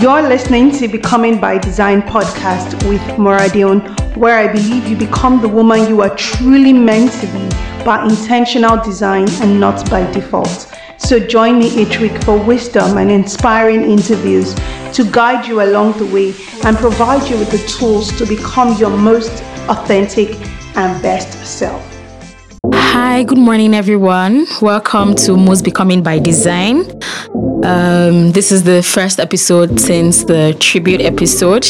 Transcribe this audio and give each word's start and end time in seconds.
You're 0.00 0.22
listening 0.22 0.72
to 0.72 0.88
Becoming 0.88 1.40
by 1.40 1.56
Design 1.56 2.02
podcast 2.02 2.88
with 2.88 3.00
Moradion, 3.16 3.80
where 4.16 4.36
I 4.36 4.52
believe 4.52 4.88
you 4.88 4.96
become 4.96 5.40
the 5.40 5.48
woman 5.48 5.88
you 5.88 6.02
are 6.02 6.14
truly 6.16 6.72
meant 6.72 7.12
to 7.20 7.26
be 7.28 7.48
by 7.84 8.04
intentional 8.04 8.82
design 8.82 9.28
and 9.40 9.60
not 9.60 9.88
by 9.88 10.10
default. 10.10 10.74
So 10.98 11.20
join 11.20 11.60
me 11.60 11.68
each 11.68 12.00
week 12.00 12.20
for 12.24 12.36
wisdom 12.36 12.98
and 12.98 13.08
inspiring 13.08 13.82
interviews 13.82 14.54
to 14.94 15.08
guide 15.10 15.46
you 15.46 15.62
along 15.62 15.98
the 15.98 16.06
way 16.06 16.34
and 16.64 16.76
provide 16.76 17.30
you 17.30 17.38
with 17.38 17.52
the 17.52 17.64
tools 17.68 18.10
to 18.18 18.26
become 18.26 18.76
your 18.76 18.90
most 18.90 19.44
authentic 19.68 20.34
and 20.76 21.00
best 21.02 21.32
self. 21.46 21.93
Hi, 22.94 23.24
good 23.24 23.38
morning, 23.38 23.74
everyone. 23.74 24.46
Welcome 24.62 25.16
to 25.16 25.36
Most 25.36 25.64
Becoming 25.64 26.00
by 26.04 26.20
Design. 26.20 26.88
Um, 27.64 28.30
this 28.30 28.52
is 28.52 28.62
the 28.62 28.84
first 28.84 29.18
episode 29.18 29.80
since 29.80 30.22
the 30.22 30.56
tribute 30.60 31.00
episode. 31.00 31.66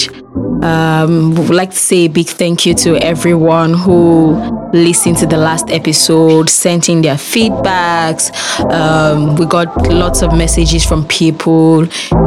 Um, 0.62 1.34
would 1.36 1.48
like 1.48 1.70
to 1.70 1.76
say 1.78 2.04
a 2.04 2.08
big 2.08 2.26
thank 2.26 2.66
you 2.66 2.74
to 2.74 2.98
everyone 2.98 3.72
who 3.72 4.34
listened 4.74 5.16
to 5.16 5.26
the 5.26 5.38
last 5.38 5.70
episode, 5.70 6.50
sent 6.50 6.90
in 6.90 7.00
their 7.00 7.14
feedbacks. 7.14 8.30
Um, 8.70 9.34
we 9.36 9.46
got 9.46 9.74
lots 9.90 10.20
of 10.20 10.36
messages 10.36 10.84
from 10.84 11.06
people, 11.06 11.86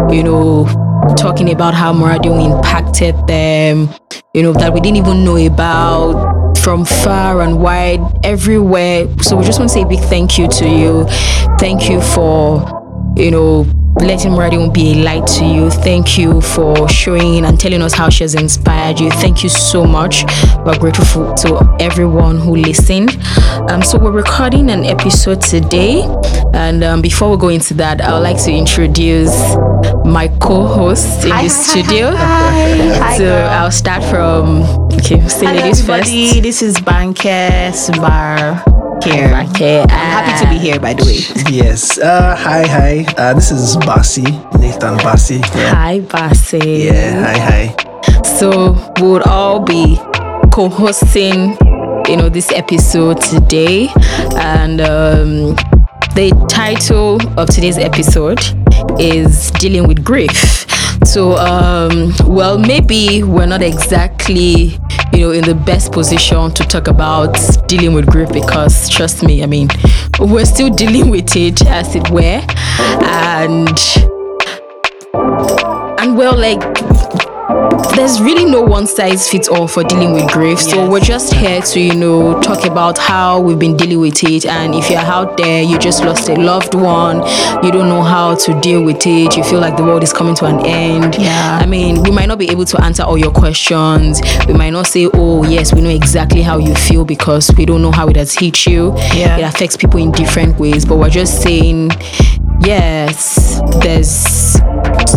you 0.10 0.24
know, 0.24 0.66
talking 1.16 1.52
about 1.52 1.76
how 1.76 1.94
Moradio 1.94 2.44
impacted 2.44 3.16
them, 3.28 3.90
you 4.34 4.42
know, 4.42 4.54
that 4.54 4.74
we 4.74 4.80
didn't 4.80 4.98
even 4.98 5.24
know 5.24 5.38
about 5.38 6.37
from 6.64 6.86
far 6.86 7.42
and 7.42 7.60
wide, 7.62 8.02
everywhere. 8.24 9.08
So 9.22 9.36
we 9.38 9.46
just 9.46 9.60
want 9.60 9.70
to 9.70 9.74
say 9.74 9.84
a 9.84 9.88
big 9.88 10.00
thank 10.02 10.38
you 10.38 10.48
to 10.48 10.68
you. 10.68 11.06
Thank 11.60 11.90
you 11.90 12.02
for, 12.02 13.14
you 13.16 13.32
know, 13.32 13.66
letting 14.02 14.32
Moradio 14.32 14.74
be 14.74 14.94
a 14.94 15.04
light 15.04 15.28
to 15.28 15.46
you. 15.46 15.70
Thank 15.70 16.18
you 16.18 16.42
for 16.42 16.88
showing 16.90 17.46
and 17.46 17.60
telling 17.60 17.82
us 17.82 17.94
how 17.94 18.10
she 18.10 18.24
has 18.24 18.36
inspired 18.36 19.00
you. 19.00 19.10
Thank 19.12 19.44
you 19.44 19.50
so 19.50 19.86
much. 19.86 20.24
We're 20.66 20.78
grateful 20.78 21.34
to 21.36 21.76
everyone 21.80 22.38
who 22.38 22.56
listened. 22.56 23.18
Um, 23.70 23.82
so 23.82 23.98
we're 23.98 24.12
recording 24.12 24.70
an 24.70 24.86
episode 24.86 25.42
today, 25.42 26.04
and 26.54 26.84
um, 26.84 27.02
before 27.02 27.30
we 27.32 27.38
go 27.38 27.50
into 27.50 27.74
that, 27.76 28.02
I 28.02 28.14
would 28.14 28.24
like 28.24 28.42
to 28.44 28.52
introduce 28.52 29.36
my 30.06 30.28
co-host 30.42 31.26
in 31.26 31.32
Hi, 31.32 31.44
the 31.44 31.48
hi, 31.48 31.48
studio. 31.50 32.16
hi, 32.16 33.18
so. 33.18 33.36
I'll 33.36 33.72
start 33.72 34.04
from 34.06 34.64
okay, 34.94 35.20
say 35.28 35.48
Hello, 35.48 35.60
ladies 35.62 35.82
everybody. 35.82 36.28
first. 36.32 36.44
This 36.44 36.62
is 36.62 36.78
Banke 36.78 37.72
Subar 37.74 38.77
here. 39.04 39.46
Okay, 39.50 39.82
I'm 39.82 39.90
happy 39.90 40.46
to 40.46 40.50
be 40.50 40.58
here, 40.58 40.80
by 40.80 40.94
the 40.94 41.04
way. 41.06 41.20
Yes. 41.54 41.98
Uh, 41.98 42.36
hi, 42.36 42.66
hi. 42.66 43.06
Uh, 43.18 43.34
this 43.34 43.52
is 43.52 43.78
Basi, 43.78 44.26
Nathan 44.60 44.98
Basi. 45.00 45.40
Yeah. 45.56 45.74
Hi, 45.74 46.00
Basi. 46.02 46.86
Yeah. 46.86 47.24
Hi, 47.26 47.38
hi. 47.40 48.24
So 48.24 48.76
we'll 49.00 49.24
all 49.24 49.60
be 49.60 49.98
co-hosting, 50.52 51.58
you 52.08 52.18
know, 52.18 52.30
this 52.30 52.52
episode 52.52 53.22
today, 53.22 53.90
and 54.38 54.82
um, 54.82 55.56
the 56.16 56.32
title 56.50 57.20
of 57.40 57.50
today's 57.50 57.78
episode 57.78 58.40
is 59.00 59.52
dealing 59.52 59.88
with 59.88 60.04
grief. 60.04 60.66
So, 61.06 61.38
um, 61.38 62.14
well, 62.26 62.58
maybe 62.58 63.24
we're 63.24 63.46
not 63.46 63.62
exactly, 63.62 64.78
you 65.14 65.20
know, 65.20 65.32
in 65.32 65.44
the 65.44 65.56
best 65.56 65.92
position 65.92 66.52
to 66.52 66.64
talk 66.64 66.88
about 66.88 67.38
dealing 67.68 67.94
with 67.94 68.08
grief 68.08 68.32
because, 68.32 68.90
trust 68.90 69.24
me, 69.24 69.42
I 69.44 69.46
mean, 69.46 69.70
we're 70.20 70.46
still 70.46 70.70
dealing 70.70 71.10
with 71.10 71.36
it, 71.36 71.66
as 71.68 71.96
it 71.96 72.10
were, 72.10 72.42
and 73.04 73.80
and 76.00 76.18
well, 76.18 76.38
like 76.38 76.62
there's 77.96 78.20
really 78.22 78.46
no 78.46 78.62
one 78.62 78.86
size 78.86 79.30
fits 79.30 79.48
all 79.48 79.68
for 79.68 79.84
dealing 79.84 80.12
with 80.14 80.30
grief. 80.32 80.60
So 80.60 80.76
Yes. 80.84 80.90
we're 80.92 81.00
just 81.00 81.34
here 81.34 81.62
to, 81.62 81.80
you 81.80 81.96
know, 81.96 82.40
talk 82.42 82.66
about 82.66 82.98
how 82.98 83.40
we've 83.40 83.58
been 83.58 83.78
dealing 83.78 84.00
with 84.02 84.22
it. 84.24 84.46
And 84.46 84.76
if 84.76 84.90
you're 84.90 85.00
out 85.00 85.38
there, 85.38 85.64
you 85.64 85.78
just 85.80 86.04
lost 86.04 86.28
a 86.30 86.36
loved 86.36 86.76
one, 86.76 87.18
you 87.64 87.72
don't 87.72 87.88
know 87.90 88.02
how 88.04 88.36
to 88.36 88.60
deal 88.62 88.84
with 88.84 89.06
it, 89.08 89.38
you 89.38 89.44
feel 89.44 89.60
like 89.60 89.78
the 89.78 89.84
world 89.84 90.04
is 90.04 90.12
coming 90.12 90.36
to 90.36 90.46
an 90.46 90.60
end. 90.66 91.16
Yeah. 91.16 91.60
I 91.62 91.66
mean, 91.66 92.04
we 92.04 92.12
might 92.12 92.28
not 92.28 92.38
be 92.38 92.50
able 92.50 92.66
to 92.66 92.82
answer 92.84 93.04
all 93.04 93.18
your 93.18 93.32
questions. 93.32 94.22
We 94.48 94.54
might 94.54 94.72
not 94.72 94.88
say, 94.88 95.08
oh, 95.14 95.44
yes, 95.46 95.74
we 95.74 95.82
know 95.82 95.90
exactly 95.90 96.42
how 96.42 96.58
you 96.58 96.76
feel 96.76 97.06
because 97.06 97.50
we 97.58 97.66
don't 97.66 97.82
know 97.82 97.92
how 97.92 98.08
it 98.10 98.18
has 98.18 98.34
hit 98.34 98.66
you. 98.66 98.94
Yeah. 99.14 99.38
It 99.38 99.44
affects 99.44 99.78
people 99.78 100.00
in 100.02 100.12
different 100.12 100.60
ways. 100.60 100.86
But 100.86 100.98
we're 100.98 101.10
just 101.10 101.42
saying, 101.42 101.92
yes, 102.68 103.62
there's 103.82 104.58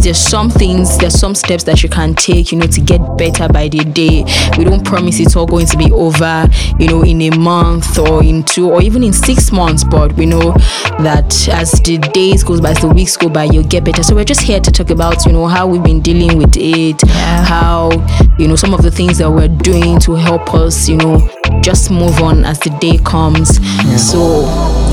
there's 0.03 0.19
some 0.19 0.49
things, 0.49 0.97
there's 0.99 1.19
some 1.19 1.35
steps 1.35 1.65
that 1.65 1.83
you 1.83 1.89
can 1.89 2.15
take, 2.15 2.53
you 2.53 2.59
know, 2.59 2.67
to 2.67 2.81
get 2.81 3.01
better 3.19 3.49
by 3.49 3.69
the 3.69 3.79
day. 3.79 4.25
We 4.57 4.65
don't 4.65 4.85
promise 4.85 5.19
it's 5.19 5.35
all 5.37 5.47
going 5.47 5.67
to 5.67 5.77
be 5.77 5.91
over, 5.91 6.49
you 6.79 6.87
know, 6.87 7.03
in 7.03 7.21
a 7.23 7.37
month 7.37 7.99
or 7.99 8.23
in 8.23 8.45
two 8.45 8.71
or 8.71 8.81
even 8.81 9.03
in 9.03 9.13
six 9.13 9.51
months, 9.51 9.83
but 9.83 10.13
we 10.15 10.27
know 10.27 10.53
that 11.01 11.49
as 11.49 11.73
the 11.83 11.99
days 11.99 12.45
goes 12.45 12.61
by, 12.61 12.71
as 12.71 12.81
the 12.81 12.89
weeks 12.89 13.17
go 13.17 13.29
by, 13.29 13.45
you'll 13.45 13.65
get 13.65 13.85
better. 13.85 14.03
So 14.05 14.15
we're 14.15 14.25
just 14.25 14.43
here 14.43 14.61
to 14.61 14.71
talk 14.71 14.91
about, 14.91 15.27
you 15.27 15.33
know, 15.33 15.47
how 15.49 15.67
we've 15.67 15.83
been 15.83 16.01
dealing 16.01 16.39
with 16.39 16.57
it, 16.57 17.03
how, 17.11 17.91
you 18.39 18.47
know, 18.47 18.57
some 18.57 18.73
of 18.73 18.83
the 18.83 18.91
things 18.93 19.19
that 19.19 19.31
we're 19.31 19.49
doing 19.49 19.99
to 20.01 20.15
help 20.15 20.55
us, 20.55 20.89
you 20.89 20.97
know, 20.97 21.29
just 21.63 21.91
move 21.91 22.21
on 22.21 22.45
as 22.45 22.59
the 22.61 22.71
day 22.81 22.99
comes. 22.99 23.57
So 24.01 24.45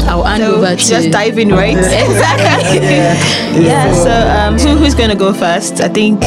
I'll 0.08 0.24
hand 0.24 0.44
So 0.44 0.56
over 0.56 0.76
to 0.76 0.76
just 0.76 1.12
dive 1.12 1.38
in, 1.38 1.50
right? 1.50 1.78
Exactly. 1.78 3.66
yeah. 3.66 3.94
So 3.94 4.12
um, 4.12 4.58
who, 4.60 4.78
who's 4.84 4.96
gonna 4.96 5.16
go 5.16 5.34
first? 5.34 5.82
I 5.82 5.88
think. 5.90 6.22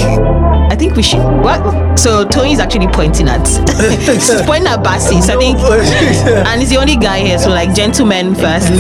I 0.81 0.85
think 0.85 0.97
we 0.97 1.03
should. 1.03 1.19
What? 1.43 1.99
So 1.99 2.27
Tony 2.27 2.53
is 2.53 2.59
actually 2.59 2.89
pointing 2.89 3.29
at. 3.29 3.47
He's 3.47 4.41
pointing 4.47 4.67
at 4.67 4.83
Basi. 4.83 5.21
So 5.23 5.35
I 5.35 5.37
think, 5.37 5.59
and 6.49 6.59
he's 6.59 6.71
the 6.71 6.79
only 6.79 6.97
guy 6.97 7.19
here. 7.21 7.39
So 7.39 7.51
like 7.51 7.75
gentlemen 7.75 8.35
first. 8.43 8.67
so 8.69 8.73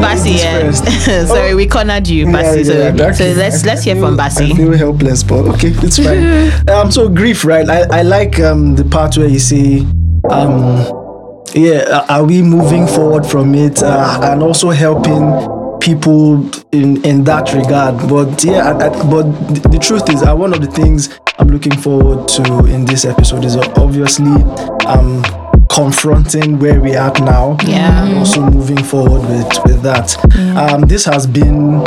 Basi, 0.00 0.38
yeah. 0.38 0.70
Sorry, 1.26 1.54
we 1.54 1.66
cornered 1.66 2.08
you, 2.08 2.24
Basi. 2.24 2.64
so, 2.64 2.72
Yeah, 2.72 2.94
yeah, 2.94 3.12
so 3.12 3.24
okay. 3.24 3.34
let's 3.34 3.66
let's 3.66 3.82
hear 3.84 3.96
I 3.96 4.00
from 4.00 4.16
feel- 4.16 4.52
I 4.54 4.56
feel 4.56 4.72
helpless, 4.78 5.22
but 5.22 5.44
okay, 5.56 5.68
it's 5.74 5.98
fine. 5.98 6.70
um, 6.74 6.90
so 6.90 7.10
grief, 7.10 7.44
right? 7.44 7.68
I, 7.68 7.98
I 7.98 8.02
like 8.02 8.40
um 8.40 8.74
the 8.74 8.84
part 8.86 9.18
where 9.18 9.28
you 9.28 9.38
see 9.38 9.86
um, 10.30 10.86
yeah, 11.54 12.06
are 12.08 12.24
we 12.24 12.40
moving 12.40 12.86
forward 12.86 13.26
from 13.26 13.54
it, 13.54 13.82
uh, 13.82 14.20
and 14.22 14.42
also 14.42 14.70
helping 14.70 15.22
people 15.82 16.48
in 16.72 17.04
in 17.04 17.24
that 17.24 17.52
regard. 17.52 17.96
But 18.08 18.44
yeah, 18.44 18.70
I, 18.70 18.86
I, 18.86 18.88
but 19.10 19.24
the, 19.70 19.78
truth 19.78 20.08
is, 20.08 20.22
uh, 20.22 20.34
one 20.34 20.54
of 20.54 20.60
the 20.60 20.68
things 20.70 21.18
I'm 21.38 21.48
looking 21.48 21.76
forward 21.76 22.28
to 22.28 22.64
in 22.66 22.84
this 22.84 23.04
episode 23.04 23.44
is 23.44 23.56
obviously 23.56 24.32
um 24.86 25.22
confronting 25.68 26.58
where 26.58 26.80
we 26.80 26.94
are 26.96 27.12
now 27.20 27.56
Yeah. 27.64 28.04
and 28.04 28.18
also 28.18 28.42
moving 28.42 28.82
forward 28.84 29.22
with 29.28 29.48
with 29.64 29.82
that 29.82 30.08
um 30.56 30.82
this 30.82 31.04
has 31.06 31.26
been 31.26 31.80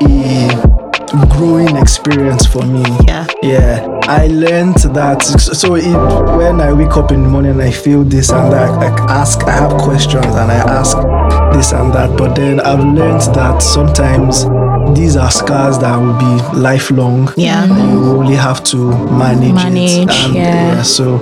a 0.00 1.26
growing 1.34 1.76
experience 1.76 2.46
for 2.46 2.62
me 2.64 2.84
Yeah. 3.06 3.26
yeah 3.42 3.86
i 4.04 4.26
learned 4.28 4.76
that 4.94 5.22
so 5.22 5.74
it, 5.74 5.84
when 6.38 6.60
i 6.60 6.72
wake 6.72 6.96
up 6.96 7.10
in 7.10 7.22
the 7.24 7.28
morning 7.28 7.60
i 7.60 7.70
feel 7.72 8.04
this 8.04 8.30
and 8.30 8.52
that 8.52 8.70
i 8.78 8.88
ask 9.12 9.42
i 9.44 9.50
have 9.52 9.72
questions 9.80 10.26
and 10.26 10.52
i 10.52 10.60
ask 10.78 10.96
this 11.58 11.72
and 11.72 11.92
that 11.92 12.16
but 12.16 12.36
then 12.36 12.60
i've 12.60 12.78
learned 12.78 13.20
that 13.34 13.58
sometimes 13.60 14.44
these 14.96 15.16
are 15.16 15.30
scars 15.30 15.76
that 15.80 15.96
will 15.96 16.16
be 16.18 16.58
lifelong 16.58 17.28
Yeah. 17.36 17.66
you 17.66 17.98
only 18.16 18.36
have 18.36 18.62
to 18.64 18.76
manage, 19.10 19.52
Manage, 19.54 19.90
it 19.90 20.10
and, 20.10 20.34
yeah. 20.34 20.82
so 20.82 21.16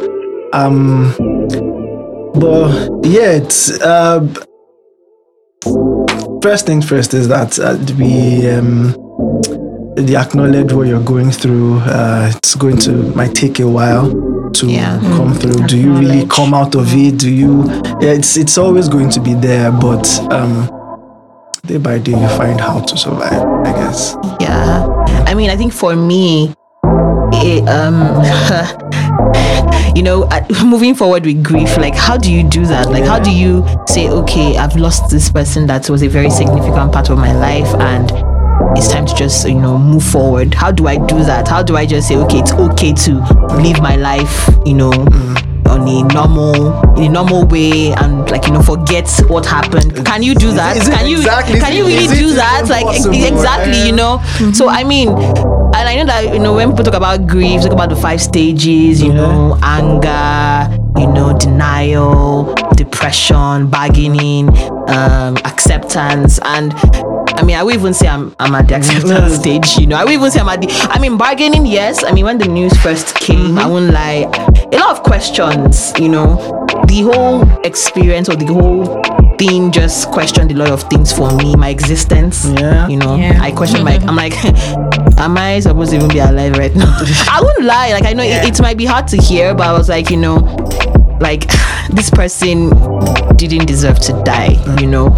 um 0.52 1.14
but 2.34 2.90
yeah 3.02 3.30
it's 3.32 3.80
uh 3.80 4.20
first 6.42 6.66
things 6.66 6.86
first 6.86 7.14
is 7.14 7.28
that 7.28 7.58
uh, 7.58 7.78
we 7.98 8.46
um 8.50 8.94
they 9.96 10.16
acknowledge 10.16 10.70
what 10.74 10.86
you're 10.86 11.02
going 11.02 11.30
through 11.30 11.78
uh 11.80 12.30
it's 12.36 12.54
going 12.56 12.76
to 12.76 12.92
might 13.16 13.34
take 13.34 13.58
a 13.60 13.66
while 13.66 14.12
to 14.60 14.66
Yeah. 14.66 14.98
come 15.16 15.34
through 15.34 15.66
do 15.66 15.76
you 15.78 15.92
really 15.94 16.26
come 16.26 16.54
out 16.54 16.74
of 16.74 16.86
it 16.94 17.18
do 17.18 17.30
you 17.30 17.64
yeah 18.00 18.12
it's 18.18 18.36
it's 18.36 18.56
always 18.58 18.88
going 18.88 19.10
to 19.10 19.20
be 19.20 19.34
there 19.34 19.70
but 19.70 20.06
um 20.32 20.70
day 21.66 21.78
by 21.78 21.98
day 21.98 22.12
you 22.12 22.28
find 22.36 22.60
how 22.60 22.80
to 22.80 22.96
survive 22.96 23.42
i 23.66 23.72
guess 23.72 24.16
Yeah. 24.40 24.86
I 25.28 25.34
mean, 25.34 25.50
I 25.50 25.56
think 25.56 25.72
for 25.72 25.96
me, 25.96 26.54
it, 27.32 27.68
um, 27.68 28.22
you 29.96 30.02
know, 30.04 30.28
moving 30.64 30.94
forward 30.94 31.24
with 31.26 31.42
grief, 31.42 31.76
like, 31.78 31.96
how 31.96 32.16
do 32.16 32.32
you 32.32 32.44
do 32.48 32.64
that? 32.66 32.90
Like, 32.90 33.04
how 33.04 33.18
do 33.18 33.30
you 33.32 33.66
say, 33.88 34.08
okay, 34.08 34.56
I've 34.56 34.76
lost 34.76 35.10
this 35.10 35.28
person 35.30 35.66
that 35.66 35.90
was 35.90 36.02
a 36.04 36.08
very 36.08 36.30
significant 36.30 36.92
part 36.92 37.10
of 37.10 37.18
my 37.18 37.32
life 37.32 37.66
and 37.80 38.08
it's 38.76 38.88
time 38.88 39.06
to 39.06 39.14
just, 39.14 39.46
you 39.48 39.54
know, 39.54 39.78
move 39.78 40.02
forward? 40.04 40.54
How 40.54 40.70
do 40.70 40.86
I 40.86 40.96
do 40.96 41.22
that? 41.24 41.48
How 41.48 41.62
do 41.62 41.76
I 41.76 41.86
just 41.86 42.08
say, 42.08 42.16
okay, 42.16 42.38
it's 42.38 42.52
okay 42.52 42.92
to 42.92 43.12
live 43.56 43.80
my 43.80 43.96
life, 43.96 44.48
you 44.64 44.74
know, 44.74 44.90
mm, 44.90 45.68
on 45.68 45.88
a 45.88 46.02
normal 46.14 46.96
in 46.96 47.04
a 47.04 47.08
normal 47.08 47.44
way 47.46 47.92
and 47.92 48.30
like 48.30 48.46
you 48.46 48.52
know 48.52 48.62
forget 48.62 49.10
what 49.28 49.44
happened? 49.44 50.06
Can 50.06 50.22
you 50.22 50.34
do 50.34 50.52
that 50.52 50.76
is 50.76 50.86
it 50.88 50.92
can 50.94 51.06
you 51.08 51.16
exactly- 51.18 51.58
can 51.60 51.74
you 51.74 51.86
really 51.86 52.06
do 52.06 52.32
that? 52.34 52.66
like 52.68 52.86
exactly 52.96 53.84
you 53.86 53.92
know? 53.92 54.22
So 54.52 54.68
i 54.68 54.84
mean 54.84 55.08
and 55.08 55.88
i 55.88 55.96
know 55.96 56.04
that 56.06 56.32
you 56.32 56.38
know 56.38 56.54
when 56.54 56.70
people 56.70 56.84
talk 56.84 56.94
about 56.94 57.26
grief 57.26 57.62
talk 57.62 57.72
about 57.72 57.88
the 57.90 57.96
five 57.96 58.22
stages 58.22 59.02
you 59.02 59.12
know 59.12 59.58
anger 59.62 60.72
you 61.00 61.06
know 61.08 61.36
denial 61.36 62.54
depression 62.76 63.66
bargaining 63.68 64.48
um 64.88 65.36
acceptance 65.44 66.38
and 66.44 66.72
I 67.38 67.42
mean, 67.44 67.56
I 67.56 67.62
would 67.62 67.74
even 67.74 67.92
say 67.94 68.08
I'm, 68.08 68.34
I'm 68.38 68.54
at 68.54 68.68
the 68.68 68.74
mm. 68.74 68.78
acceptance 68.78 69.34
stage, 69.34 69.78
you 69.78 69.86
know. 69.86 69.96
I 69.96 70.04
would 70.04 70.12
even 70.14 70.30
say 70.30 70.40
I'm 70.40 70.48
at 70.48 70.60
the. 70.60 70.68
I 70.90 70.98
mean, 70.98 71.16
bargaining, 71.16 71.66
yes. 71.66 72.02
I 72.02 72.12
mean, 72.12 72.24
when 72.24 72.38
the 72.38 72.48
news 72.48 72.76
first 72.78 73.14
came, 73.16 73.38
mm-hmm. 73.38 73.58
I 73.58 73.66
won't 73.66 73.92
lie. 73.92 74.30
A 74.72 74.76
lot 74.76 74.96
of 74.96 75.02
questions, 75.02 75.92
you 75.98 76.08
know. 76.08 76.36
The 76.86 77.02
whole 77.02 77.42
experience 77.64 78.28
or 78.28 78.36
the 78.36 78.46
whole 78.46 79.02
thing 79.38 79.70
just 79.70 80.10
questioned 80.10 80.50
a 80.52 80.54
lot 80.54 80.70
of 80.70 80.82
things 80.84 81.12
for 81.12 81.30
me, 81.36 81.54
my 81.56 81.68
existence. 81.68 82.46
Yeah. 82.46 82.88
You 82.88 82.96
know, 82.96 83.16
Yeah. 83.16 83.38
I 83.40 83.50
questioned 83.50 83.84
my. 83.84 83.96
I'm 83.96 84.16
like, 84.16 84.34
am 85.18 85.36
I 85.36 85.60
supposed 85.60 85.90
to 85.90 85.96
even 85.96 86.08
be 86.08 86.18
alive 86.18 86.56
right 86.56 86.74
now? 86.74 86.96
I 87.30 87.40
wouldn't 87.42 87.66
lie. 87.66 87.92
Like, 87.92 88.04
I 88.04 88.12
know 88.12 88.22
it, 88.22 88.44
it 88.44 88.60
might 88.62 88.78
be 88.78 88.86
hard 88.86 89.08
to 89.08 89.16
hear, 89.16 89.54
but 89.54 89.66
I 89.66 89.72
was 89.72 89.88
like, 89.88 90.10
you 90.10 90.16
know, 90.16 90.36
like 91.20 91.44
this 91.90 92.10
person 92.10 92.70
didn't 93.36 93.66
deserve 93.66 93.98
to 94.00 94.12
die, 94.24 94.56
you 94.80 94.86
know. 94.86 95.08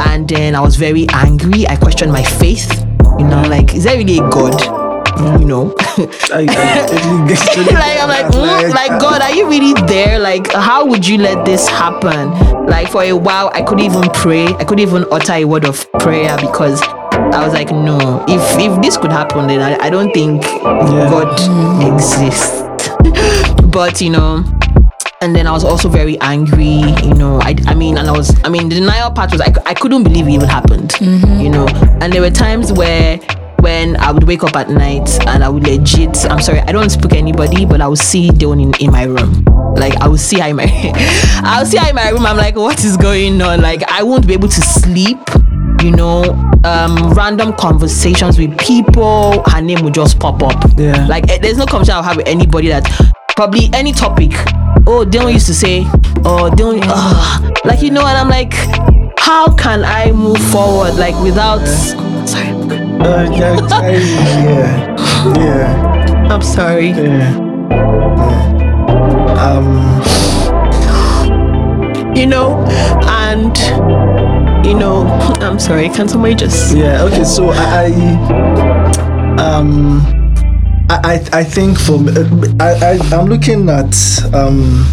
And 0.00 0.28
then 0.28 0.54
I 0.54 0.60
was 0.60 0.76
very 0.76 1.06
angry. 1.12 1.66
I 1.68 1.76
questioned 1.76 2.12
my 2.12 2.22
faith, 2.22 2.70
you 3.18 3.26
know, 3.26 3.42
like 3.48 3.74
is 3.74 3.84
there 3.84 3.96
really 3.96 4.18
a 4.18 4.28
God? 4.30 4.60
You 5.40 5.46
know, 5.46 5.74
I, 5.80 6.44
I, 6.46 6.86
it 6.90 7.28
gets 7.28 7.48
to 7.54 7.64
the 7.64 7.72
like 7.72 7.98
I'm 7.98 8.08
like, 8.08 8.26
mm, 8.26 8.74
like 8.74 9.00
God, 9.00 9.22
are 9.22 9.34
you 9.34 9.48
really 9.48 9.72
there? 9.86 10.18
Like, 10.18 10.52
how 10.52 10.84
would 10.84 11.08
you 11.08 11.16
let 11.16 11.46
this 11.46 11.66
happen? 11.66 12.66
Like 12.66 12.90
for 12.90 13.02
a 13.02 13.14
while, 13.14 13.50
I 13.54 13.62
couldn't 13.62 13.84
even 13.84 14.02
pray. 14.10 14.44
I 14.44 14.64
couldn't 14.64 14.80
even 14.80 15.06
utter 15.10 15.32
a 15.32 15.44
word 15.46 15.64
of 15.64 15.90
prayer 15.92 16.36
because 16.36 16.82
I 16.82 17.42
was 17.42 17.54
like, 17.54 17.70
no. 17.70 18.26
If 18.28 18.58
if 18.58 18.82
this 18.82 18.98
could 18.98 19.10
happen, 19.10 19.46
then 19.46 19.62
I, 19.62 19.86
I 19.86 19.90
don't 19.90 20.12
think 20.12 20.42
God 20.42 21.32
exists. 21.82 22.62
but 23.72 24.02
you 24.02 24.10
know, 24.10 24.44
and 25.20 25.34
then 25.34 25.46
I 25.46 25.52
was 25.52 25.64
also 25.64 25.88
very 25.88 26.18
angry, 26.20 26.80
you 27.02 27.14
know. 27.14 27.40
I, 27.40 27.56
I 27.66 27.74
mean, 27.74 27.96
and 27.96 28.08
I 28.08 28.12
was, 28.12 28.34
I 28.44 28.48
mean, 28.48 28.68
the 28.68 28.76
denial 28.76 29.10
part 29.10 29.32
was 29.32 29.40
I, 29.40 29.52
I 29.64 29.74
couldn't 29.74 30.02
believe 30.02 30.28
it 30.28 30.32
even 30.32 30.48
happened, 30.48 30.92
you 31.00 31.48
know. 31.48 31.66
And 32.00 32.12
there 32.12 32.20
were 32.20 32.30
times 32.30 32.72
where 32.72 33.18
when 33.60 33.96
I 33.96 34.12
would 34.12 34.24
wake 34.24 34.44
up 34.44 34.54
at 34.56 34.68
night 34.68 35.08
and 35.26 35.42
I 35.42 35.48
would 35.48 35.66
legit, 35.66 36.26
I'm 36.30 36.40
sorry, 36.40 36.60
I 36.60 36.72
don't 36.72 36.90
speak 36.90 37.14
anybody, 37.14 37.64
but 37.64 37.80
I 37.80 37.88
would 37.88 37.98
see 37.98 38.28
Dawn 38.28 38.60
in, 38.60 38.74
in 38.78 38.92
my 38.92 39.04
room. 39.04 39.44
Like 39.76 39.96
I 39.96 40.08
would 40.08 40.20
see 40.20 40.38
her 40.40 40.48
in 40.48 40.56
my, 40.56 40.66
I 41.42 41.60
would 41.60 41.68
see 41.68 41.78
her 41.78 41.88
in 41.88 41.94
my 41.94 42.10
room. 42.10 42.26
I'm 42.26 42.36
like, 42.36 42.56
what 42.56 42.84
is 42.84 42.96
going 42.96 43.40
on? 43.40 43.60
Like 43.62 43.82
I 43.90 44.02
won't 44.02 44.26
be 44.26 44.34
able 44.34 44.48
to 44.48 44.60
sleep. 44.60 45.18
You 45.82 45.90
know, 45.90 46.22
um, 46.64 47.12
random 47.12 47.52
conversations 47.52 48.38
with 48.38 48.56
people. 48.58 49.42
Her 49.46 49.60
name 49.60 49.84
would 49.84 49.94
just 49.94 50.18
pop 50.18 50.42
up. 50.42 50.64
Yeah. 50.76 51.06
Like 51.06 51.30
eh, 51.30 51.38
there's 51.38 51.58
no 51.58 51.66
conversation 51.66 51.96
I'll 51.96 52.02
have 52.02 52.16
with 52.16 52.26
anybody 52.26 52.68
that 52.68 52.84
probably 53.36 53.68
any 53.72 53.92
topic. 53.92 54.32
Oh, 54.88 55.04
Dylan 55.04 55.32
used 55.32 55.46
to 55.46 55.54
say, 55.54 55.80
oh, 56.24 56.50
Dylan, 56.54 56.80
uh, 56.84 57.50
like 57.64 57.82
you 57.82 57.90
know, 57.90 58.06
and 58.06 58.16
I'm 58.16 58.28
like, 58.28 58.52
how 59.18 59.52
can 59.56 59.84
I 59.84 60.12
move 60.12 60.38
forward 60.52 60.94
like 60.94 61.14
without? 61.22 61.66
Sorry, 61.66 62.48
Uh, 63.02 63.28
yeah, 63.32 63.56
yeah, 65.36 66.28
I'm 66.30 66.42
sorry. 66.42 66.90
yeah, 66.90 67.04
yeah. 67.06 67.42
Um, 69.42 70.02
You 72.16 72.26
know, 72.26 72.64
and 73.20 73.56
you 74.66 74.74
know, 74.74 75.04
I'm 75.40 75.58
sorry. 75.58 75.88
Can 75.90 76.08
somebody 76.08 76.34
just? 76.34 76.74
yeah. 76.74 77.02
Okay, 77.04 77.24
so 77.24 77.50
I, 77.50 77.92
I 79.36 79.42
um, 79.42 80.00
I, 80.88 81.20
I 81.32 81.44
think 81.44 81.78
for 81.78 81.98
me, 81.98 82.12
I, 82.60 82.94
I 82.94 82.98
I'm 83.12 83.26
looking 83.26 83.68
at 83.68 83.94
um 84.32 84.84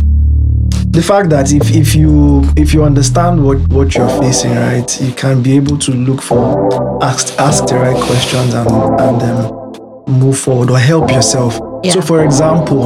the 0.90 1.02
fact 1.02 1.30
that 1.30 1.52
if 1.52 1.76
if 1.76 1.96
you 1.96 2.44
if 2.56 2.74
you 2.74 2.84
understand 2.84 3.44
what 3.44 3.60
what 3.70 3.94
you're 3.96 4.10
facing, 4.22 4.52
right, 4.56 5.02
you 5.02 5.12
can 5.14 5.44
be 5.44 5.56
able 5.56 5.78
to 5.80 5.92
look 5.92 6.22
for 6.22 7.04
ask 7.04 7.38
ask 7.40 7.66
the 7.68 7.76
right 7.76 7.96
questions 8.06 8.54
and 8.54 8.70
and 9.02 9.22
um, 9.22 10.20
move 10.20 10.38
forward 10.40 10.72
or 10.72 10.80
help 10.80 11.12
yourself. 11.12 11.60
So, 11.92 12.02
for 12.02 12.24
example, 12.24 12.86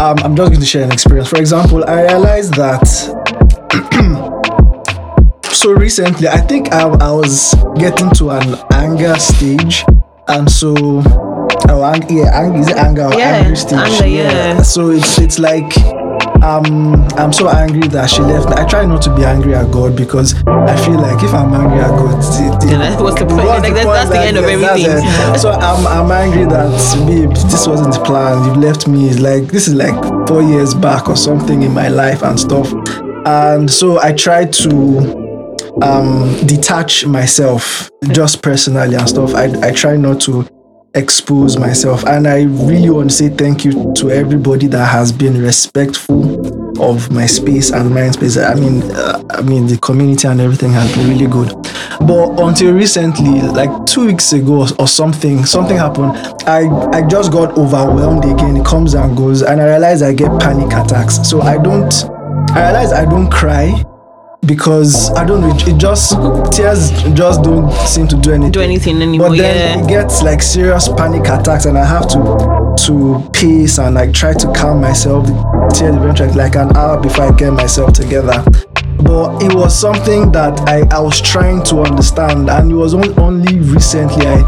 um, 0.00 0.18
I'm 0.24 0.34
just 0.34 0.50
going 0.50 0.60
to 0.60 0.66
share 0.66 0.84
an 0.84 0.92
experience. 0.92 1.28
For 1.28 1.38
example, 1.38 1.84
I 1.88 2.02
realized 2.02 2.54
that 2.54 2.86
so 5.52 5.72
recently, 5.72 6.28
I 6.28 6.38
think 6.38 6.72
I, 6.72 6.82
I 6.82 7.12
was 7.12 7.54
getting 7.76 8.10
to 8.12 8.30
an 8.30 8.56
anger 8.72 9.14
stage, 9.16 9.84
and 10.26 10.50
so. 10.50 11.35
Oh, 11.68 11.82
ang- 11.84 12.06
yeah, 12.08 12.30
ang- 12.40 12.54
is 12.56 12.68
it 12.68 12.76
anger 12.76 13.04
or 13.06 13.14
Yeah, 13.14 13.36
angry 13.42 13.56
stage? 13.56 13.78
anger, 13.78 14.06
yeah. 14.06 14.62
So 14.62 14.90
it's 14.90 15.18
it's 15.18 15.38
like 15.38 15.70
um 16.42 16.94
I'm 17.16 17.32
so 17.32 17.48
angry 17.48 17.88
that 17.88 18.08
she 18.10 18.22
left. 18.22 18.48
I 18.58 18.64
try 18.66 18.84
not 18.86 19.02
to 19.02 19.14
be 19.14 19.24
angry 19.24 19.54
at 19.54 19.70
God 19.70 19.96
because 19.96 20.34
I 20.46 20.76
feel 20.84 20.98
like 21.00 21.22
if 21.22 21.32
I'm 21.34 21.52
angry 21.54 21.80
at 21.80 21.90
God, 21.90 22.16
the, 22.22 22.58
the, 22.60 22.66
Then 22.66 22.80
that- 22.80 23.00
what's 23.00 23.18
the 23.18 23.26
point? 23.26 23.44
what's 23.46 23.62
Like, 23.62 23.74
that's- 23.74 23.84
point? 23.86 23.96
that's 23.98 24.10
the 24.10 24.20
end 24.20 24.36
of 24.36 24.44
everything. 24.44 24.86
it. 24.98 25.38
so 25.40 25.50
I'm 25.52 25.86
I'm 25.86 26.10
angry 26.10 26.44
that 26.44 26.70
babe, 27.06 27.30
this 27.50 27.66
wasn't 27.66 27.94
the 27.94 28.00
plan. 28.00 28.44
You 28.44 28.60
left 28.60 28.86
me. 28.86 29.12
Like 29.14 29.48
this 29.48 29.66
is 29.68 29.74
like 29.74 29.96
four 30.28 30.42
years 30.42 30.74
back 30.74 31.08
or 31.08 31.16
something 31.16 31.62
in 31.62 31.72
my 31.72 31.88
life 31.88 32.22
and 32.22 32.38
stuff. 32.38 32.72
And 33.26 33.68
so 33.70 34.00
I 34.00 34.12
try 34.12 34.44
to 34.44 35.24
um 35.82 36.34
detach 36.46 37.04
myself 37.06 37.90
just 38.12 38.42
personally 38.42 38.94
and 38.94 39.08
stuff. 39.08 39.34
I 39.34 39.44
I 39.66 39.72
try 39.72 39.96
not 39.96 40.20
to 40.22 40.46
expose 40.96 41.58
myself 41.58 42.04
and 42.06 42.26
I 42.26 42.44
really 42.44 42.90
want 42.90 43.10
to 43.10 43.16
say 43.16 43.28
thank 43.28 43.64
you 43.64 43.92
to 43.96 44.10
everybody 44.10 44.66
that 44.68 44.86
has 44.86 45.12
been 45.12 45.40
respectful 45.40 46.56
of 46.80 47.10
my 47.10 47.26
space 47.26 47.70
and 47.70 47.94
my 47.94 48.10
space. 48.10 48.36
I 48.36 48.54
mean, 48.54 48.82
uh, 48.90 49.22
I 49.30 49.42
mean 49.42 49.66
the 49.66 49.78
community 49.78 50.28
and 50.28 50.40
everything 50.40 50.72
has 50.72 50.94
been 50.94 51.08
really 51.08 51.26
good. 51.26 51.52
But 52.00 52.40
until 52.40 52.74
recently, 52.74 53.40
like 53.40 53.86
two 53.86 54.06
weeks 54.06 54.32
ago 54.32 54.66
or, 54.78 54.86
something, 54.86 55.44
something 55.44 55.76
happened. 55.76 56.12
I 56.46 56.68
I 56.92 57.06
just 57.06 57.32
got 57.32 57.56
overwhelmed 57.58 58.24
again. 58.24 58.56
It 58.56 58.66
comes 58.66 58.94
and 58.94 59.16
goes, 59.16 59.42
and 59.42 59.60
I 59.60 59.66
realize 59.66 60.02
I 60.02 60.12
get 60.12 60.28
panic 60.40 60.72
attacks. 60.72 61.28
So 61.28 61.40
I 61.40 61.56
don't. 61.58 61.92
I 62.50 62.70
realize 62.70 62.92
I 62.92 63.04
don't 63.04 63.30
cry 63.30 63.84
because 64.46 65.10
I 65.12 65.24
don't 65.24 65.40
know. 65.40 65.54
It, 65.54 65.78
just 65.78 66.12
tears 66.52 66.90
just 67.12 67.42
don't 67.42 67.70
seem 67.86 68.08
to 68.08 68.16
do 68.16 68.32
anything. 68.32 68.52
Do 68.52 68.60
anything 68.60 69.02
anymore? 69.02 69.28
But 69.28 69.38
then 69.38 69.78
yeah. 69.78 69.84
it 69.84 69.88
gets 69.88 70.22
like 70.22 70.42
serious 70.42 70.88
panic 70.88 71.22
attacks, 71.28 71.66
and 71.66 71.76
I 71.76 71.84
have 71.84 72.08
to 72.08 72.74
to 72.86 73.28
pace 73.32 73.78
and 73.78 73.94
like 73.94 74.12
try 74.12 74.32
to 74.34 74.52
calm 74.52 74.80
myself. 74.80 75.26
The 75.26 75.72
tears 75.74 75.96
eventually 75.96 76.32
like 76.32 76.56
an 76.56 76.76
hour 76.76 77.00
before 77.00 77.26
I 77.26 77.36
get 77.36 77.52
myself 77.52 77.92
together. 77.92 78.44
But 79.02 79.42
it 79.42 79.54
was 79.54 79.78
something 79.78 80.32
that 80.32 80.58
I, 80.68 80.80
I 80.94 81.00
was 81.00 81.20
trying 81.20 81.62
to 81.64 81.80
understand, 81.80 82.48
and 82.48 82.72
it 82.72 82.74
was 82.74 82.94
on- 82.94 83.18
only 83.18 83.58
recently 83.60 84.26
I, 84.26 84.40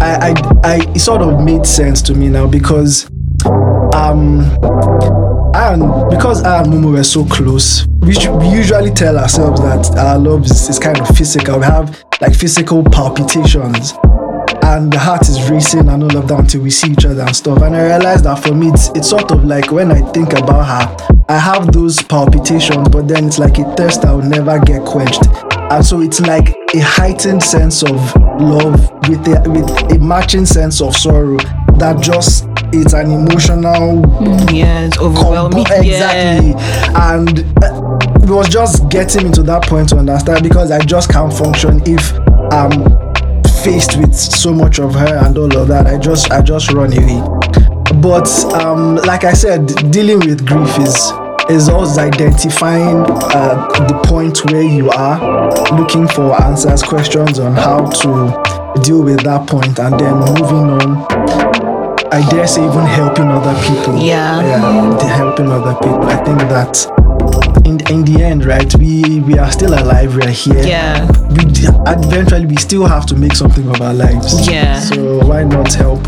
I 0.00 0.28
I 0.30 0.34
I 0.64 0.90
it 0.94 1.00
sort 1.00 1.22
of 1.22 1.40
made 1.40 1.64
sense 1.64 2.02
to 2.02 2.14
me 2.14 2.28
now 2.28 2.46
because 2.46 3.08
um 3.94 4.40
and 5.54 6.10
because 6.10 6.42
I 6.42 6.62
and 6.62 6.72
Momo 6.72 6.92
were 6.92 7.04
so 7.04 7.24
close, 7.24 7.86
we, 8.00 8.14
we 8.38 8.48
usually 8.48 8.90
tell 8.90 9.16
ourselves 9.16 9.60
that 9.60 9.96
our 9.96 10.18
love 10.18 10.44
is, 10.44 10.68
is 10.68 10.78
kind 10.80 11.00
of 11.00 11.08
physical. 11.16 11.60
We 11.60 11.64
have 11.64 12.04
like 12.20 12.34
physical 12.34 12.82
palpitations, 12.82 13.92
and 14.64 14.92
the 14.92 14.98
heart 14.98 15.28
is 15.28 15.48
racing 15.48 15.88
and 15.88 16.02
all 16.02 16.16
of 16.16 16.26
that 16.28 16.40
until 16.40 16.62
we 16.62 16.70
see 16.70 16.90
each 16.90 17.04
other 17.04 17.22
and 17.22 17.36
stuff. 17.36 17.62
And 17.62 17.76
I 17.76 17.86
realized 17.86 18.24
that 18.24 18.42
for 18.42 18.52
me, 18.52 18.68
it's, 18.70 18.88
it's 18.96 19.08
sort 19.08 19.30
of 19.30 19.44
like 19.44 19.70
when 19.70 19.92
I 19.92 20.00
think 20.10 20.32
about 20.32 20.64
her, 20.64 21.24
I 21.28 21.38
have 21.38 21.72
those 21.72 22.02
palpitations, 22.02 22.88
but 22.88 23.06
then 23.06 23.26
it's 23.26 23.38
like 23.38 23.58
a 23.58 23.74
thirst 23.76 24.02
that 24.02 24.12
will 24.12 24.22
never 24.22 24.58
get 24.58 24.84
quenched. 24.84 25.22
And 25.70 25.86
so 25.86 26.00
it's 26.00 26.20
like 26.20 26.48
a 26.74 26.80
heightened 26.80 27.42
sense 27.42 27.82
of 27.82 27.94
love 28.40 28.90
with 29.08 29.26
a, 29.28 29.42
with 29.48 29.92
a 29.92 29.98
matching 30.00 30.46
sense 30.46 30.80
of 30.82 30.96
sorrow 30.96 31.38
that 31.78 32.00
just 32.00 32.46
it's 32.72 32.92
an 32.92 33.10
emotional 33.10 34.00
yeah, 34.52 34.86
it's 34.86 34.98
overwhelming. 34.98 35.64
Yeah. 35.68 35.80
exactly 35.80 36.54
and 36.94 37.64
uh, 37.64 37.98
it 38.22 38.30
was 38.30 38.48
just 38.48 38.88
getting 38.88 39.24
me 39.24 39.32
to 39.32 39.42
that 39.42 39.64
point 39.64 39.88
to 39.90 39.98
understand 39.98 40.42
because 40.42 40.70
i 40.70 40.78
just 40.80 41.10
can't 41.10 41.32
function 41.32 41.80
if 41.86 42.12
i'm 42.52 42.72
faced 43.62 43.96
with 43.96 44.14
so 44.14 44.52
much 44.52 44.78
of 44.78 44.94
her 44.94 45.16
and 45.26 45.36
all 45.38 45.56
of 45.56 45.68
that 45.68 45.86
i 45.86 45.98
just 45.98 46.30
i 46.30 46.40
just 46.42 46.70
run 46.72 46.92
away 46.92 47.20
but 48.00 48.28
um 48.54 48.96
like 48.96 49.24
i 49.24 49.32
said 49.32 49.66
dealing 49.90 50.18
with 50.20 50.44
grief 50.46 50.78
is 50.78 51.12
is 51.50 51.68
also 51.68 52.00
identifying 52.00 53.04
uh, 53.06 53.68
the 53.86 54.00
point 54.06 54.42
where 54.50 54.62
you 54.62 54.88
are 54.90 55.50
looking 55.78 56.08
for 56.08 56.40
answers 56.42 56.82
questions 56.82 57.38
on 57.38 57.52
how 57.54 57.84
to 57.90 58.80
deal 58.82 59.02
with 59.02 59.22
that 59.22 59.46
point 59.46 59.78
and 59.78 60.00
then 60.00 60.14
moving 60.14 60.70
on 60.70 61.06
I 62.14 62.28
dare 62.30 62.46
say 62.46 62.64
even 62.64 62.86
helping 62.86 63.26
other 63.28 63.54
people. 63.66 63.96
Yeah. 63.98 64.40
yeah, 64.40 65.02
helping 65.16 65.50
other 65.50 65.74
people. 65.74 66.04
I 66.04 66.16
think 66.24 66.38
that 66.54 66.86
in 67.66 67.80
in 67.92 68.04
the 68.04 68.22
end, 68.22 68.44
right, 68.44 68.72
we 68.76 69.20
we 69.20 69.38
are 69.38 69.50
still 69.50 69.74
alive. 69.74 70.14
We 70.14 70.22
are 70.22 70.28
here. 70.30 70.62
Yeah. 70.64 71.10
We 71.30 71.42
eventually 71.90 72.46
we 72.46 72.56
still 72.56 72.86
have 72.86 73.04
to 73.06 73.16
make 73.16 73.34
something 73.34 73.68
of 73.68 73.80
our 73.80 73.92
lives. 73.94 74.48
Yeah. 74.48 74.78
So 74.78 75.26
why 75.26 75.42
not 75.44 75.72
help 75.74 76.00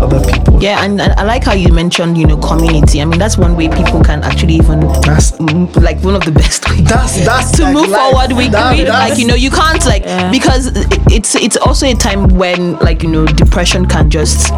other 0.00 0.20
people? 0.30 0.62
Yeah, 0.62 0.84
and, 0.84 1.00
and 1.00 1.12
I 1.14 1.22
like 1.24 1.44
how 1.44 1.54
you 1.54 1.72
mentioned, 1.72 2.18
you 2.18 2.26
know, 2.26 2.36
community. 2.36 3.00
I 3.00 3.04
mean, 3.06 3.18
that's 3.18 3.38
one 3.38 3.56
way 3.56 3.68
people 3.68 4.02
can 4.02 4.22
actually 4.22 4.54
even 4.56 4.80
That's 5.02 5.30
mm, 5.32 5.74
like 5.82 5.98
one 6.02 6.14
of 6.16 6.24
the 6.24 6.32
best 6.32 6.68
ways. 6.70 6.84
That's- 6.84 7.24
that's 7.24 7.52
to 7.56 7.62
like 7.62 7.74
move 7.74 7.88
life. 7.88 8.00
forward 8.12 8.32
with 8.36 8.52
That- 8.52 8.76
with, 8.76 8.88
like 8.88 9.18
you 9.18 9.26
know 9.26 9.34
you 9.34 9.50
can't 9.50 9.84
like 9.86 10.04
because 10.30 10.66
it- 10.76 11.00
it's 11.10 11.34
it's 11.36 11.56
also 11.56 11.86
a 11.86 11.94
time 11.94 12.28
when 12.36 12.76
like 12.80 13.02
you 13.02 13.08
know 13.08 13.24
depression 13.26 13.86
can 13.86 14.10
just 14.10 14.52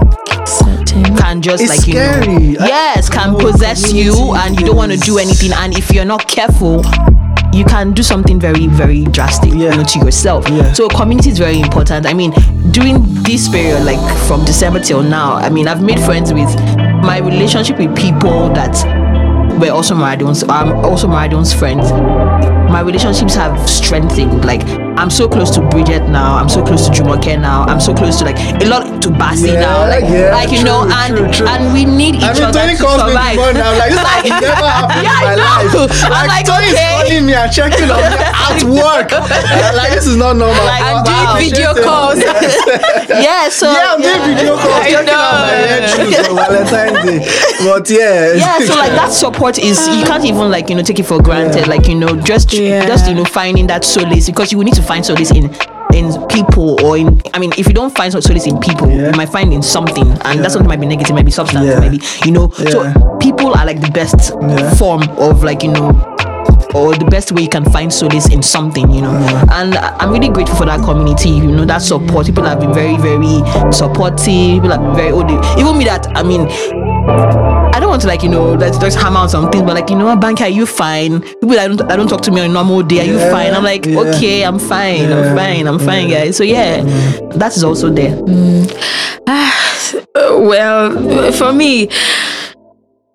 can 1.19 1.43
just 1.43 1.63
It's 1.63 1.71
like 1.79 1.87
you 1.87 1.95
scary. 1.95 2.27
know 2.27 2.61
I- 2.61 2.67
yes 2.69 3.09
can 3.09 3.33
know 3.33 3.39
possess 3.39 3.93
you 3.93 4.35
and 4.37 4.59
you 4.59 4.67
don't 4.67 4.77
want 4.77 4.93
to 4.93 4.99
do 4.99 5.19
anything 5.19 5.53
and 5.53 5.77
if 5.77 5.93
you're 5.93 6.05
not 6.05 6.27
careful 6.29 6.83
you 7.53 7.65
can 7.65 7.93
do 7.93 8.03
something 8.03 8.39
very 8.39 8.67
very 8.67 9.05
drastic 9.05 9.51
Yeah. 9.53 9.71
you 9.73 9.77
know, 9.79 9.85
to 9.85 9.99
yourself 10.01 10.49
Yeah. 10.49 10.73
so 10.73 10.89
community 10.89 11.31
is 11.31 11.39
very 11.39 11.61
important 11.61 12.07
i 12.07 12.13
mean 12.13 12.33
during 12.71 13.03
this 13.25 13.49
period 13.49 13.85
like 13.85 14.01
from 14.27 14.45
december 14.45 14.81
till 14.81 15.03
now 15.03 15.35
i 15.35 15.49
mean 15.49 15.67
i've 15.69 15.83
made 15.83 15.99
friends 16.01 16.33
with 16.33 16.49
my 17.03 17.19
relationship 17.19 17.79
with 17.79 17.95
people 17.97 18.49
that 18.51 18.75
were 19.59 19.71
also 19.71 19.95
Maradon's 19.95 20.43
I'm 20.45 20.73
also 20.85 21.09
Maradon's 21.09 21.55
friends. 21.55 21.91
My 22.71 22.81
relationships 22.81 23.35
have 23.37 23.57
strengthened. 23.71 24.45
Like 24.45 24.61
I'm 24.97 25.11
so 25.11 25.29
close 25.29 25.51
to 25.57 25.61
Bridget 25.61 26.09
now. 26.09 26.37
I'm 26.37 26.49
so 26.49 26.65
close 26.65 26.89
to 26.89 26.93
Jumoke 26.93 27.39
now. 27.39 27.65
I'm 27.65 27.81
so 27.81 27.93
close 27.95 28.19
to 28.19 28.25
like 28.25 28.39
a 28.39 28.65
lot 28.67 29.03
to 29.03 29.09
Basi 29.11 29.53
Yeah, 29.53 29.61
now. 29.61 29.89
Like, 29.89 30.05
yeah, 30.05 30.33
like 30.33 30.51
you 30.51 30.65
know, 30.65 30.89
and 30.89 31.17
true, 31.17 31.29
true. 31.31 31.47
and 31.49 31.73
we 31.73 31.85
need 31.85 32.17
each 32.17 32.23
I 32.25 32.33
mean, 32.33 32.43
other 32.45 32.61
Tony 32.65 32.77
to 32.77 32.83
calls 32.83 33.03
me 33.05 33.09
survive. 33.13 33.37
morning. 33.37 33.63
I'm 33.63 33.77
like, 33.77 33.91
this 33.93 34.01
has 34.01 34.41
never 34.41 34.67
happened 34.67 35.05
Yeah, 35.05 35.21
in 35.21 35.25
my 35.29 35.35
know. 35.37 35.85
life. 35.85 36.01
I'm 36.01 36.11
Like, 36.11 36.29
like, 36.33 36.47
Tony's 36.49 36.73
okay. 36.73 36.89
calling 36.97 37.27
me 37.27 37.35
and 37.37 37.53
checking 37.53 37.91
on 37.93 38.01
me 38.01 38.19
at 38.49 38.61
work. 38.65 39.09
I'm 39.13 39.23
uh, 39.29 39.77
like, 39.77 39.93
this 39.93 40.07
is 40.09 40.17
not 40.17 40.33
normal. 40.41 40.65
Like, 40.65 40.81
I'm 40.83 41.05
doing 41.05 41.29
wow, 41.29 41.37
video 41.45 41.71
shit. 41.77 41.85
calls. 41.85 42.19
yeah, 43.13 43.49
so 43.53 43.69
Yeah, 43.69 43.95
I'm 43.95 44.01
doing 44.01 44.23
video 44.33 44.57
calls, 44.57 44.81
I 44.81 44.91
checking 44.97 45.13
on 45.13 45.45
my 45.45 45.61
know. 45.77 45.93
shoes 45.93 46.17
on 46.25 46.37
Valentine's 46.41 46.99
Day. 47.05 47.21
But 47.69 47.85
yeah, 47.91 48.33
yeah 48.33 48.59
so 48.65 48.75
like 48.81 48.93
that 48.97 49.13
support 49.13 49.59
is 49.59 49.77
you 49.89 50.05
can't 50.05 50.25
even 50.25 50.51
like 50.51 50.69
you 50.69 50.75
know 50.77 50.83
take 50.83 50.99
it 50.99 51.05
for 51.07 51.21
granted 51.21 51.67
like 51.69 51.87
you 51.89 51.95
know 51.95 52.17
just 52.17 52.49
just 52.51 53.09
you 53.09 53.15
know 53.15 53.25
finding 53.25 53.67
that 53.69 53.85
solace 53.85 54.27
because 54.27 54.53
you 54.53 54.59
will 54.59 54.65
need 54.65 54.75
to 54.75 54.83
find 54.87 55.05
solace 55.05 55.31
in 55.33 55.51
in 55.95 56.13
people 56.29 56.77
or 56.85 56.97
in 56.99 57.21
i 57.35 57.39
mean 57.39 57.53
if 57.57 57.67
you 57.67 57.73
don't 57.73 57.95
find 57.97 58.13
solace 58.13 58.47
in 58.47 58.59
people 58.59 58.89
Yeah. 58.91 59.11
you 59.11 59.17
might 59.17 59.29
find 59.31 59.53
in 59.53 59.63
something 59.63 60.07
and 60.25 60.45
that 60.45 60.51
something 60.53 60.69
might 60.69 60.81
be 60.81 60.87
negative 60.87 61.15
might 61.15 61.25
be 61.25 61.31
substance 61.31 61.65
Yeah. 61.67 61.81
maybe 61.81 62.01
you 62.25 62.33
know 62.33 62.51
so 62.51 62.85
people 63.21 63.55
are 63.55 63.65
like 63.65 63.81
the 63.81 63.91
best 63.91 64.33
Yeah. 64.43 64.75
form 64.75 65.03
of 65.19 65.43
like 65.43 65.63
you 65.63 65.73
know 65.73 65.91
or 66.75 66.95
the 66.95 67.07
best 67.07 67.33
way 67.33 67.43
you 67.43 67.49
can 67.49 67.65
find 67.65 67.91
solace 67.91 68.29
in 68.29 68.43
something, 68.43 68.91
you 68.91 69.01
know. 69.01 69.15
And 69.53 69.75
I'm 69.77 70.11
really 70.11 70.29
grateful 70.29 70.57
for 70.57 70.67
that 70.67 70.83
community, 70.85 71.31
you 71.31 71.47
know, 71.47 71.65
that 71.65 71.81
support. 71.81 72.27
People 72.27 72.45
have 72.45 72.61
been 72.61 72.75
very, 72.75 72.97
very 72.99 73.41
supportive. 73.73 74.61
People 74.61 74.71
have 74.71 74.81
been 74.83 74.95
very, 74.95 75.11
oh, 75.13 75.23
they- 75.25 75.61
even 75.63 75.79
me 75.79 75.85
that, 75.87 76.07
I 76.15 76.23
mean, 76.23 76.49
I 77.09 77.79
don't 77.79 77.89
want 77.89 78.03
to 78.03 78.09
like 78.09 78.23
you 78.23 78.29
know 78.29 78.55
let's 78.55 78.79
just 78.79 78.99
hammer 78.99 79.19
on 79.21 79.29
some 79.29 79.51
things, 79.51 79.65
but 79.65 79.75
like 79.75 79.91
you 79.91 79.97
know 79.97 80.07
what, 80.07 80.21
Banky, 80.21 80.41
are 80.43 80.49
you 80.49 80.67
fine? 80.67 81.21
People 81.21 81.51
that 81.51 81.69
don't 81.69 81.93
I 81.93 81.97
don't 81.97 82.09
talk 82.09 82.21
to 82.23 82.31
me 82.33 82.41
on 82.41 82.51
a 82.51 82.53
normal 82.53 82.83
day, 82.83 83.01
are 83.01 83.05
you 83.05 83.19
Yeah, 83.19 83.31
fine? 83.31 83.55
I'm 83.55 83.63
like, 83.63 83.87
yeah. 83.87 83.99
okay, 83.99 84.43
I'm 84.45 84.59
fine, 84.59 85.09
Yeah, 85.09 85.19
I'm 85.19 85.37
fine, 85.37 85.67
I'm 85.69 85.79
fine, 85.79 86.09
guys. 86.11 86.37
So 86.37 86.43
yeah, 86.45 86.81
mm. 86.81 87.33
that 87.35 87.57
is 87.57 87.63
also 87.63 87.91
there. 87.91 88.17
Mm. 88.17 89.23
Ah, 89.29 90.03
well, 90.15 91.33
for 91.33 91.53
me, 91.53 91.89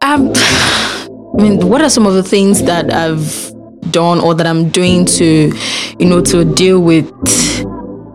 um, 0.02 0.32
I 0.34 1.42
mean, 1.42 1.68
what 1.68 1.82
are 1.82 1.90
some 1.90 2.06
of 2.06 2.14
the 2.14 2.24
things 2.24 2.64
that 2.64 2.92
I've 2.94 3.52
done 3.92 4.20
or 4.20 4.34
that 4.36 4.48
I'm 4.48 4.70
doing 4.70 5.06
to, 5.06 5.52
you 6.00 6.06
know, 6.06 6.22
to 6.22 6.46
deal 6.46 6.80
with, 6.82 7.10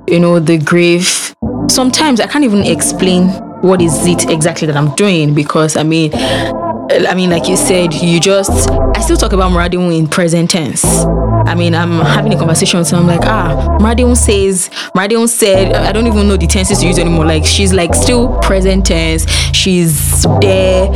you 0.08 0.20
know, 0.20 0.38
the 0.38 0.58
grief? 0.58 1.34
Sometimes 1.68 2.20
I 2.20 2.26
can't 2.26 2.44
even 2.44 2.62
explain 2.64 3.28
what 3.62 3.80
is 3.80 4.06
it 4.06 4.30
exactly 4.30 4.66
that 4.66 4.76
I'm 4.76 4.94
doing 4.94 5.34
because 5.34 5.76
I 5.76 5.82
mean, 5.82 6.10
I 6.14 7.14
mean, 7.14 7.30
like 7.30 7.48
you 7.48 7.56
said, 7.56 7.94
you 7.94 8.20
just. 8.20 8.70
I 8.70 9.00
still 9.00 9.16
talk 9.16 9.32
about 9.32 9.50
Maradion 9.50 9.96
in 9.96 10.06
present 10.06 10.50
tense. 10.50 10.84
I 10.84 11.54
mean, 11.54 11.74
I'm 11.74 11.98
having 12.00 12.32
a 12.32 12.36
conversation 12.36 12.84
someone 12.84 13.10
I'm 13.10 13.20
like, 13.20 13.28
ah, 13.28 13.78
Maradion 13.80 14.16
says, 14.16 14.68
Maradion 14.94 15.28
said, 15.28 15.74
I 15.74 15.92
don't 15.92 16.06
even 16.06 16.28
know 16.28 16.36
the 16.36 16.46
tenses 16.46 16.78
to 16.80 16.86
use 16.86 16.98
anymore. 16.98 17.24
Like, 17.24 17.44
she's 17.44 17.72
like 17.72 17.94
still 17.94 18.38
present 18.38 18.86
tense. 18.86 19.28
She's 19.52 20.22
there. 20.40 20.88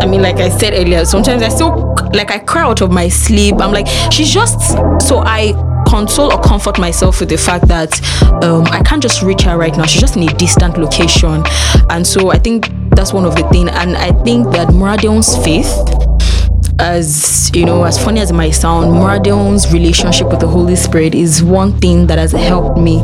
I 0.00 0.06
mean, 0.06 0.22
like 0.22 0.36
I 0.36 0.48
said 0.48 0.74
earlier, 0.74 1.04
sometimes 1.04 1.42
I 1.42 1.48
still 1.48 1.94
like 2.12 2.30
I 2.30 2.38
cry 2.38 2.62
out 2.62 2.80
of 2.80 2.90
my 2.90 3.08
sleep. 3.08 3.56
I'm 3.60 3.72
like, 3.72 3.86
she's 4.12 4.32
just 4.32 4.60
so 5.06 5.22
I 5.24 5.52
console 5.86 6.32
or 6.32 6.40
comfort 6.40 6.78
myself 6.78 7.20
with 7.20 7.28
the 7.28 7.38
fact 7.38 7.68
that 7.68 8.00
um, 8.44 8.66
I 8.66 8.82
can't 8.82 9.02
just 9.02 9.22
reach 9.22 9.42
her 9.42 9.56
right 9.56 9.76
now. 9.76 9.86
She's 9.86 10.00
just 10.00 10.16
in 10.16 10.28
a 10.28 10.32
distant 10.34 10.78
location, 10.78 11.42
and 11.90 12.06
so 12.06 12.30
I 12.30 12.38
think 12.38 12.68
that's 12.90 13.12
one 13.12 13.24
of 13.24 13.36
the 13.36 13.48
things. 13.48 13.70
And 13.72 13.96
I 13.96 14.12
think 14.22 14.50
that 14.52 14.68
Muradion's 14.68 15.36
faith 15.44 15.70
as 16.78 17.50
you 17.54 17.64
know, 17.64 17.84
as 17.84 18.02
funny 18.02 18.20
as 18.20 18.30
it 18.30 18.34
might 18.34 18.50
sound, 18.50 18.90
Muradion's 18.92 19.72
relationship 19.72 20.28
with 20.28 20.40
the 20.40 20.48
Holy 20.48 20.74
Spirit 20.76 21.14
is 21.14 21.42
one 21.42 21.78
thing 21.78 22.06
that 22.08 22.18
has 22.18 22.32
helped 22.32 22.78
me 22.78 22.98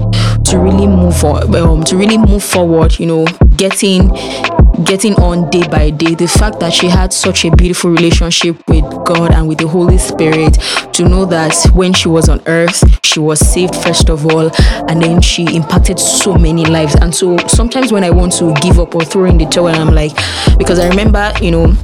to 0.46 0.58
really 0.58 0.86
move 0.86 1.16
for, 1.16 1.44
um, 1.56 1.84
to 1.84 1.96
really 1.96 2.18
move 2.18 2.42
forward. 2.42 2.98
You 2.98 3.06
know, 3.06 3.24
getting 3.56 4.10
getting 4.84 5.14
on 5.16 5.48
day 5.50 5.66
by 5.68 5.90
day. 5.90 6.14
The 6.14 6.26
fact 6.26 6.60
that 6.60 6.72
she 6.72 6.88
had 6.88 7.12
such 7.12 7.44
a 7.44 7.50
beautiful 7.50 7.90
relationship 7.90 8.56
with 8.68 8.84
God 9.04 9.32
and 9.32 9.48
with 9.48 9.58
the 9.58 9.68
Holy 9.68 9.98
Spirit, 9.98 10.54
to 10.92 11.08
know 11.08 11.24
that 11.26 11.54
when 11.74 11.92
she 11.92 12.08
was 12.08 12.28
on 12.28 12.40
earth, 12.46 12.82
she 13.04 13.20
was 13.20 13.40
saved 13.40 13.74
first 13.74 14.08
of 14.08 14.26
all, 14.26 14.50
and 14.88 15.02
then 15.02 15.20
she 15.20 15.44
impacted 15.54 15.98
so 15.98 16.34
many 16.34 16.64
lives. 16.64 16.94
And 16.96 17.14
so 17.14 17.36
sometimes 17.46 17.92
when 17.92 18.04
I 18.04 18.10
want 18.10 18.32
to 18.34 18.54
give 18.62 18.78
up 18.78 18.94
or 18.94 19.04
throw 19.04 19.24
in 19.24 19.38
the 19.38 19.46
towel, 19.46 19.68
I'm 19.68 19.94
like, 19.94 20.14
because 20.58 20.78
I 20.78 20.88
remember, 20.88 21.32
you 21.40 21.50
know 21.50 21.74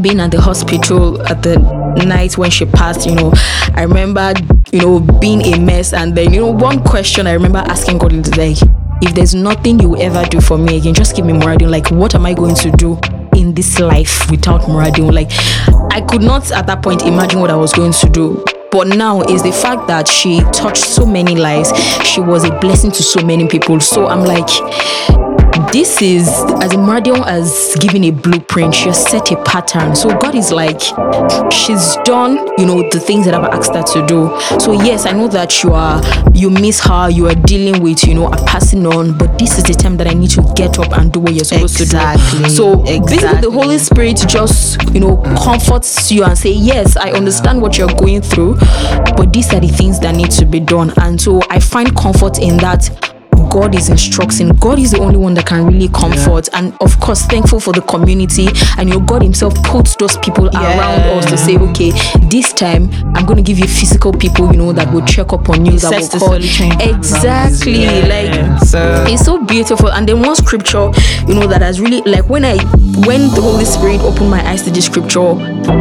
being 0.00 0.20
at 0.20 0.30
the 0.30 0.40
hospital 0.40 1.20
at 1.28 1.42
the 1.42 1.56
night 2.04 2.36
when 2.36 2.50
she 2.50 2.66
passed, 2.66 3.06
you 3.06 3.14
know, 3.14 3.32
I 3.74 3.82
remember, 3.82 4.34
you 4.72 4.80
know, 4.80 5.00
being 5.20 5.42
a 5.42 5.58
mess. 5.58 5.92
And 5.92 6.16
then, 6.16 6.32
you 6.32 6.40
know, 6.40 6.50
one 6.50 6.82
question 6.82 7.26
I 7.26 7.32
remember 7.32 7.58
asking 7.58 7.98
God 7.98 8.12
is 8.12 8.36
like, 8.36 8.58
if 9.04 9.14
there's 9.14 9.34
nothing 9.34 9.78
you 9.78 9.90
will 9.90 10.02
ever 10.02 10.24
do 10.28 10.40
for 10.40 10.56
me 10.56 10.78
again, 10.78 10.94
just 10.94 11.14
give 11.14 11.26
me 11.26 11.34
Muradin. 11.34 11.68
Like, 11.68 11.90
what 11.90 12.14
am 12.14 12.24
I 12.24 12.32
going 12.32 12.54
to 12.56 12.70
do 12.70 12.98
in 13.36 13.52
this 13.52 13.78
life 13.78 14.30
without 14.30 14.62
Muradin? 14.62 15.12
Like, 15.12 15.30
I 15.92 16.00
could 16.00 16.22
not 16.22 16.50
at 16.52 16.66
that 16.66 16.82
point 16.82 17.02
imagine 17.02 17.40
what 17.40 17.50
I 17.50 17.56
was 17.56 17.72
going 17.72 17.92
to 17.92 18.08
do. 18.08 18.42
But 18.70 18.88
now 18.88 19.20
is 19.22 19.42
the 19.42 19.52
fact 19.52 19.86
that 19.88 20.08
she 20.08 20.40
touched 20.52 20.82
so 20.82 21.04
many 21.04 21.36
lives. 21.36 21.70
She 22.04 22.20
was 22.20 22.44
a 22.44 22.58
blessing 22.60 22.90
to 22.92 23.02
so 23.02 23.24
many 23.24 23.46
people. 23.46 23.78
So 23.78 24.06
I'm 24.06 24.24
like, 24.24 24.48
this 25.72 26.02
is 26.02 26.28
as 26.62 26.72
a 26.72 26.76
Mardion 26.76 27.24
has 27.24 27.76
given 27.80 28.04
a 28.04 28.10
blueprint, 28.10 28.74
she 28.74 28.86
has 28.86 29.02
set 29.02 29.30
a 29.30 29.42
pattern. 29.44 29.94
So 29.94 30.08
God 30.18 30.34
is 30.34 30.50
like, 30.52 30.80
she's 31.52 31.96
done, 32.04 32.36
you 32.58 32.66
know, 32.66 32.88
the 32.90 33.00
things 33.00 33.24
that 33.26 33.34
I've 33.34 33.44
asked 33.52 33.74
her 33.74 33.82
to 33.82 34.06
do. 34.06 34.60
So 34.60 34.72
yes, 34.72 35.06
I 35.06 35.12
know 35.12 35.28
that 35.28 35.62
you 35.62 35.72
are 35.72 36.02
you 36.34 36.50
miss 36.50 36.80
her, 36.80 37.08
you 37.10 37.28
are 37.28 37.34
dealing 37.34 37.82
with, 37.82 38.04
you 38.06 38.14
know, 38.14 38.26
a 38.26 38.36
passing 38.44 38.86
on, 38.86 39.16
but 39.16 39.38
this 39.38 39.56
is 39.58 39.64
the 39.64 39.74
time 39.74 39.96
that 39.98 40.06
I 40.08 40.14
need 40.14 40.30
to 40.30 40.52
get 40.56 40.78
up 40.78 40.92
and 40.98 41.12
do 41.12 41.20
what 41.20 41.32
you're 41.34 41.44
supposed 41.44 41.80
Exactly, 41.80 42.38
to 42.38 42.44
do. 42.44 42.50
So 42.50 42.82
basically 42.82 43.40
the. 43.40 43.54
Holy 43.54 43.78
Spirit 43.78 44.16
just, 44.26 44.82
you 44.92 44.98
know, 44.98 45.16
comforts 45.44 46.10
you 46.10 46.24
and 46.24 46.36
say, 46.36 46.50
Yes, 46.50 46.96
I 46.96 47.12
understand 47.12 47.62
what 47.62 47.78
you're 47.78 47.94
going 47.94 48.20
through, 48.20 48.56
but 49.16 49.32
these 49.32 49.52
are 49.54 49.60
the 49.60 49.68
things 49.68 50.00
that 50.00 50.14
need 50.16 50.32
to 50.32 50.44
be 50.44 50.58
done. 50.58 50.92
And 50.98 51.20
so 51.20 51.40
I 51.50 51.60
find 51.60 51.94
comfort 51.96 52.40
in 52.40 52.56
that 52.58 53.13
God 53.54 53.76
is 53.76 53.88
instructing. 53.88 54.48
God 54.56 54.80
is 54.80 54.90
the 54.90 54.98
only 54.98 55.16
one 55.16 55.34
that 55.34 55.46
can 55.46 55.64
really 55.64 55.86
comfort. 55.88 56.48
And 56.54 56.76
of 56.80 56.98
course, 56.98 57.22
thankful 57.22 57.60
for 57.60 57.72
the 57.72 57.82
community. 57.82 58.48
And 58.78 58.88
your 58.90 59.00
God 59.00 59.22
Himself 59.22 59.54
puts 59.62 59.94
those 59.94 60.16
people 60.16 60.48
around 60.48 61.00
us 61.16 61.26
to 61.30 61.38
say, 61.38 61.56
okay, 61.58 61.92
this 62.28 62.52
time 62.52 62.90
I'm 63.14 63.24
going 63.24 63.36
to 63.36 63.42
give 63.44 63.60
you 63.60 63.68
physical 63.68 64.12
people, 64.12 64.50
you 64.50 64.56
know, 64.58 64.72
that 64.72 64.92
will 64.92 65.06
check 65.06 65.32
up 65.32 65.48
on 65.50 65.64
you, 65.64 65.78
that 65.78 65.92
will 66.12 66.18
call. 66.18 66.34
Exactly. 66.82 67.84
Yeah. 67.84 68.08
Like 68.10 68.60
So- 68.66 69.04
it's 69.06 69.24
so 69.24 69.44
beautiful. 69.44 69.88
And 69.92 70.08
then 70.08 70.20
one 70.20 70.34
scripture, 70.34 70.90
you 71.28 71.34
know, 71.34 71.46
that 71.46 71.62
has 71.62 71.80
really 71.80 72.02
like 72.10 72.28
when 72.28 72.44
I 72.44 72.56
when 73.06 73.30
the 73.34 73.40
Holy 73.40 73.64
Spirit 73.64 74.00
opened 74.00 74.30
my 74.30 74.44
eyes 74.50 74.62
to 74.62 74.70
this 74.72 74.86
scripture, 74.86 75.20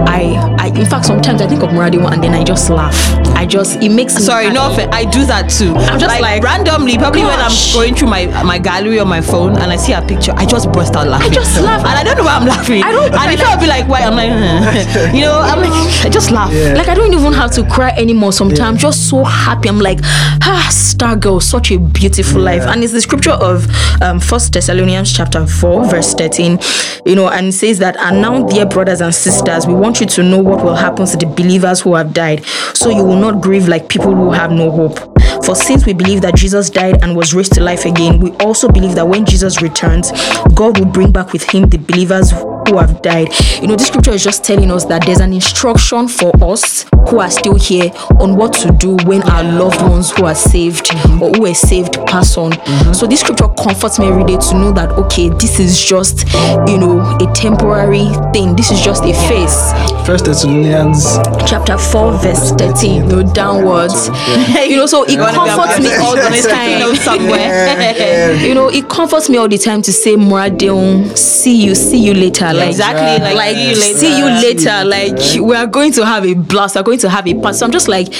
I 0.05 0.55
I 0.59 0.67
in 0.67 0.85
fact 0.85 1.05
sometimes 1.05 1.41
I 1.41 1.47
think 1.47 1.63
of 1.63 1.69
Muradiwa 1.69 2.11
and 2.13 2.23
then 2.23 2.35
I 2.35 2.43
just 2.43 2.69
laugh. 2.69 2.95
I 3.35 3.47
just 3.47 3.81
it 3.81 3.89
makes 3.89 4.13
me 4.15 4.21
Sorry, 4.21 4.51
no 4.51 4.71
offense. 4.71 4.93
I 4.93 5.05
do 5.05 5.25
that 5.25 5.49
too. 5.49 5.73
I'm 5.73 5.99
just 5.99 6.21
like, 6.21 6.43
randomly, 6.43 6.97
probably 6.97 7.21
when 7.21 7.31
I'm 7.39 7.49
gosh. 7.49 7.62
Going 7.71 7.95
through 7.95 8.09
my 8.09 8.25
my 8.43 8.57
gallery 8.59 8.99
on 8.99 9.07
my 9.07 9.21
phone 9.21 9.51
and 9.57 9.71
I 9.71 9.77
see 9.77 9.93
a 9.93 10.01
picture, 10.01 10.33
I 10.35 10.45
just 10.45 10.71
burst 10.71 10.95
out 10.95 11.07
laughing. 11.07 11.31
I 11.31 11.33
just 11.33 11.59
laugh. 11.61 11.79
and 11.79 11.87
I 11.97 12.03
don't 12.03 12.17
know 12.17 12.23
why 12.23 12.35
I'm 12.35 12.45
laughing. 12.45 12.83
I 12.83 12.91
don't- 12.91 13.13
And 13.13 13.31
if 13.33 13.41
I'll 13.41 13.59
be 13.59 13.67
like, 13.67 13.87
why? 13.87 14.01
I'm 14.01 14.15
like, 14.15 14.29
you 15.15 15.21
know, 15.21 15.39
I'm 15.39 15.59
like, 15.61 15.71
I 16.05 16.09
just 16.09 16.31
laugh. 16.31 16.51
Yeah. 16.53 16.73
Like 16.73 16.87
I 16.89 16.93
don't 16.95 17.13
even 17.13 17.33
have 17.33 17.51
to 17.53 17.63
cry 17.69 17.91
anymore. 17.91 18.33
Sometimes 18.33 18.59
I'm 18.61 18.77
just 18.77 19.09
so 19.09 19.23
happy. 19.23 19.69
I'm 19.69 19.79
like, 19.79 19.99
ah, 20.03 20.67
Star 20.71 21.15
Girl, 21.15 21.39
such 21.39 21.71
a 21.71 21.79
beautiful 21.79 22.41
life. 22.41 22.61
And 22.63 22.73
and 22.73 22.83
it's 22.83 22.91
the 22.93 23.01
scripture 23.01 23.31
of 23.33 23.67
um, 24.01 24.19
First 24.19 24.51
Thessalonians 24.53 25.13
chapter 25.13 25.45
four, 25.45 25.85
verse 25.85 26.13
thirteen. 26.15 26.59
You 27.05 27.15
know, 27.15 27.29
and 27.29 27.47
it 27.47 27.51
says 27.53 27.77
that, 27.79 27.95
and 27.97 28.19
now, 28.21 28.47
dear 28.47 28.65
brothers 28.65 28.99
and 29.01 29.13
sisters, 29.13 29.67
we 29.67 29.73
want 29.75 29.99
you 29.99 30.07
to 30.07 30.23
know 30.23 30.39
what 30.39 30.63
will 30.63 30.75
happen 30.75 31.05
to 31.05 31.15
the 31.17 31.27
believers 31.27 31.81
who 31.81 31.93
have 31.95 32.13
died, 32.13 32.43
so 32.73 32.89
you 32.89 33.03
will 33.03 33.15
not 33.19 33.41
grieve 33.41 33.67
like 33.67 33.89
people 33.89 34.13
who 34.15 34.31
have 34.31 34.51
no 34.51 34.71
hope. 34.71 34.99
For 35.45 35.55
since 35.55 35.85
we 35.85 35.93
believe 35.93 36.21
that 36.21 36.35
Jesus 36.35 36.69
died 36.69 37.03
and 37.03 37.15
was 37.15 37.33
raised 37.33 37.52
to 37.53 37.63
life 37.63 37.85
again, 37.85 38.19
we 38.19 38.31
also 38.37 38.67
believe 38.67 38.95
that 38.95 39.07
when 39.07 39.25
Jesus 39.25 39.61
returns, 39.61 40.11
God 40.53 40.79
will 40.79 40.91
bring 40.91 41.11
back 41.11 41.33
with 41.33 41.43
him 41.43 41.69
the 41.69 41.77
believers 41.77 42.31
who 42.67 42.77
have 42.77 43.01
died. 43.01 43.29
You 43.61 43.67
know, 43.67 43.75
this 43.75 43.87
scripture 43.87 44.11
is 44.11 44.23
just 44.23 44.43
telling 44.43 44.71
us 44.71 44.85
that 44.85 45.05
there's 45.05 45.19
an 45.19 45.33
instruction 45.33 46.07
for 46.07 46.31
us 46.43 46.85
who 47.09 47.19
are 47.19 47.29
still 47.31 47.55
here 47.55 47.91
on 48.19 48.35
what 48.35 48.53
to 48.53 48.71
do 48.71 48.95
when 49.05 49.21
our 49.23 49.43
loved 49.43 49.81
ones 49.81 50.11
who 50.11 50.25
are 50.25 50.35
saved 50.35 50.89
or 51.21 51.31
who 51.31 51.45
are 51.45 51.53
saved 51.53 51.93
pass 52.07 52.37
on. 52.37 52.51
Mm-hmm. 52.51 52.93
So 52.93 53.07
this 53.07 53.21
scripture 53.21 53.49
comforts 53.49 53.99
me 53.99 54.07
every 54.07 54.23
day 54.23 54.37
to 54.37 54.53
know 54.55 54.71
that 54.71 54.91
okay, 54.91 55.29
this 55.29 55.59
is 55.59 55.79
just 55.83 56.27
you 56.67 56.77
know 56.77 56.99
a 57.19 57.31
temporary 57.33 58.07
thing. 58.33 58.55
This 58.55 58.71
is 58.71 58.81
just 58.81 59.03
a 59.03 59.13
phase. 59.27 59.73
First 60.05 60.25
Thessalonians. 60.25 61.17
Chapter 61.47 61.77
4, 61.77 62.17
verse 62.19 62.51
13, 62.51 62.93
you 62.93 63.07
know, 63.07 63.33
downwards. 63.33 64.09
You 64.63 64.77
know, 64.77 64.85
so 64.85 65.03
it 65.03 65.17
comforts 65.17 65.79
me 65.79 65.93
all 65.95 66.15
the 66.15 66.21
time. 66.49 66.95
somewhere. 66.95 68.33
You 68.43 68.53
know, 68.53 68.69
it 68.69 68.89
comforts 68.89 69.29
me 69.29 69.37
all 69.37 69.47
the 69.47 69.57
time 69.57 69.81
to 69.83 69.91
say, 69.93 70.15
Moradeon, 70.15 71.15
see 71.17 71.63
you, 71.63 71.75
see 71.75 71.97
you 71.97 72.13
later. 72.13 72.52
Like, 72.53 72.69
Exactly, 72.69 73.23
like, 73.23 73.35
like 73.35 73.55
see 73.55 73.69
you 73.69 73.75
later. 73.75 73.97
see 73.99 74.17
you 74.19 74.25
later. 74.25 74.83
Like 74.85 75.47
we 75.49 75.55
are 75.55 75.67
going 75.67 75.91
to 75.93 76.05
have 76.05 76.25
a 76.25 76.33
blast. 76.33 76.75
We're 76.75 76.83
going 76.83 76.99
to 76.99 77.09
have 77.09 77.27
a 77.27 77.33
path. 77.35 77.55
So 77.57 77.65
I'm 77.65 77.71
just 77.71 77.87
like, 77.87 78.13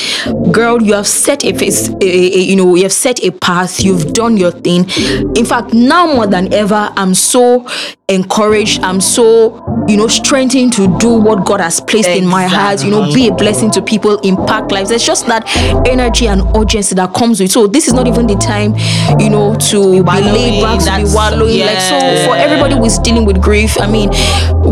girl, 0.51 0.81
you 0.81 0.93
have 0.93 1.07
set 1.07 1.43
a 1.43 1.53
face. 1.53 1.89
A, 1.89 1.95
a- 2.01 2.39
you 2.43 2.55
know, 2.55 2.75
you 2.75 2.83
have 2.83 2.93
set 2.93 3.23
a 3.23 3.31
path. 3.31 3.81
You've 3.83 4.13
done 4.13 4.37
your 4.37 4.51
thing. 4.51 4.89
In 5.35 5.45
fact, 5.45 5.73
now 5.73 6.07
more 6.13 6.27
than 6.27 6.53
ever, 6.53 6.91
I'm 6.95 7.13
so 7.13 7.67
encouraged. 8.13 8.81
I'm 8.81 9.01
so 9.01 9.61
you 9.87 9.97
know 9.97 10.07
strengthened 10.07 10.73
to 10.73 10.97
do 10.99 11.13
what 11.19 11.45
God 11.45 11.59
has 11.59 11.81
placed 11.81 12.09
in 12.09 12.25
my 12.25 12.45
heart. 12.45 12.83
You 12.83 12.91
know, 12.91 13.13
be 13.13 13.27
a 13.27 13.33
blessing 13.33 13.71
to 13.71 13.81
people, 13.81 14.19
impact 14.19 14.71
lives. 14.71 14.89
There's 14.89 15.05
just 15.05 15.27
that 15.27 15.43
energy 15.87 16.27
and 16.27 16.41
urgency 16.55 16.95
that 16.95 17.13
comes 17.13 17.39
with. 17.39 17.51
So 17.51 17.67
this 17.67 17.87
is 17.87 17.93
not 17.93 18.07
even 18.07 18.27
the 18.27 18.35
time, 18.35 18.75
you 19.19 19.29
know, 19.29 19.55
to 19.55 19.91
be 19.93 20.01
wallowing, 20.01 20.33
laid 20.33 20.61
back, 20.61 20.79
to 20.79 21.05
be 21.05 21.13
wallowing. 21.13 21.59
Like 21.59 21.79
so, 21.79 21.99
for 22.25 22.35
everybody 22.35 22.75
who 22.75 22.85
is 22.85 22.97
dealing 22.99 23.25
with 23.25 23.41
grief, 23.41 23.79
I 23.79 23.87
mean, 23.87 24.09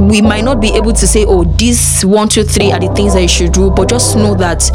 we 0.10 0.22
might 0.22 0.44
not 0.44 0.62
be 0.62 0.74
able 0.76 0.94
to 0.94 1.08
say, 1.08 1.26
oh, 1.28 1.44
these 1.44 2.04
one, 2.04 2.30
two, 2.30 2.44
three 2.44 2.72
are 2.72 2.80
the 2.80 2.94
things 2.94 3.14
that 3.14 3.22
you 3.22 3.28
should 3.28 3.52
do, 3.52 3.70
but 3.72 3.90
just 3.90 4.16
know 4.16 4.36
that 4.36 4.70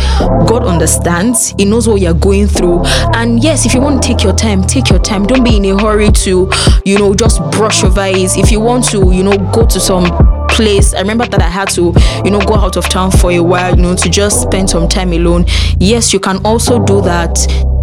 God 0.46 0.64
understands. 0.64 1.54
He 1.58 1.64
knows 1.64 1.88
what 1.88 2.00
you're 2.00 2.14
going 2.14 2.46
through. 2.46 2.82
And 3.14 3.42
yes, 3.42 3.66
if 3.66 3.75
you 3.75 3.80
want 3.80 4.02
to 4.02 4.08
take 4.08 4.23
your 4.23 4.35
time, 4.35 4.62
take 4.62 4.90
your 4.90 4.99
time. 4.99 5.26
Don't 5.26 5.44
be 5.44 5.56
in 5.56 5.64
a 5.64 5.80
hurry 5.80 6.11
to, 6.11 6.50
you 6.85 6.99
know, 6.99 7.14
just 7.14 7.40
brush 7.52 7.82
over 7.85 8.04
it. 8.04 8.37
If 8.37 8.50
you 8.50 8.55
want 8.56 8.84
to, 8.90 9.12
you 9.12 9.22
know, 9.22 9.36
go 9.52 9.66
to 9.66 9.80
some 9.80 10.04
place. 10.49 10.95
I 10.95 11.00
remember 11.00 11.26
that 11.26 11.43
I 11.43 11.49
had 11.49 11.69
to, 11.71 11.93
you 12.25 12.31
know, 12.31 12.41
go 12.41 12.55
out 12.55 12.76
of 12.76 12.88
town 12.88 13.11
for 13.11 13.31
a 13.33 13.41
while, 13.41 13.76
you 13.76 13.83
know, 13.83 13.95
to 13.97 14.09
just 14.09 14.43
spend 14.43 14.71
some 14.71 14.88
time 14.88 15.12
alone. 15.12 15.45
Yes, 15.79 16.12
you 16.12 16.21
can 16.21 16.45
also 16.45 16.83
do 16.85 17.00
that. 17.03 17.38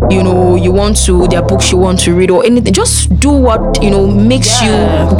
You 0.09 0.21
know, 0.21 0.55
you 0.57 0.73
want 0.73 0.97
to, 1.05 1.27
there 1.29 1.41
are 1.41 1.47
books 1.47 1.71
you 1.71 1.77
want 1.77 1.97
to 2.01 2.13
read 2.13 2.29
or 2.29 2.45
anything. 2.45 2.73
Just 2.73 3.17
do 3.21 3.31
what, 3.31 3.81
you 3.81 3.89
know, 3.89 4.05
makes 4.05 4.61
you, 4.61 4.69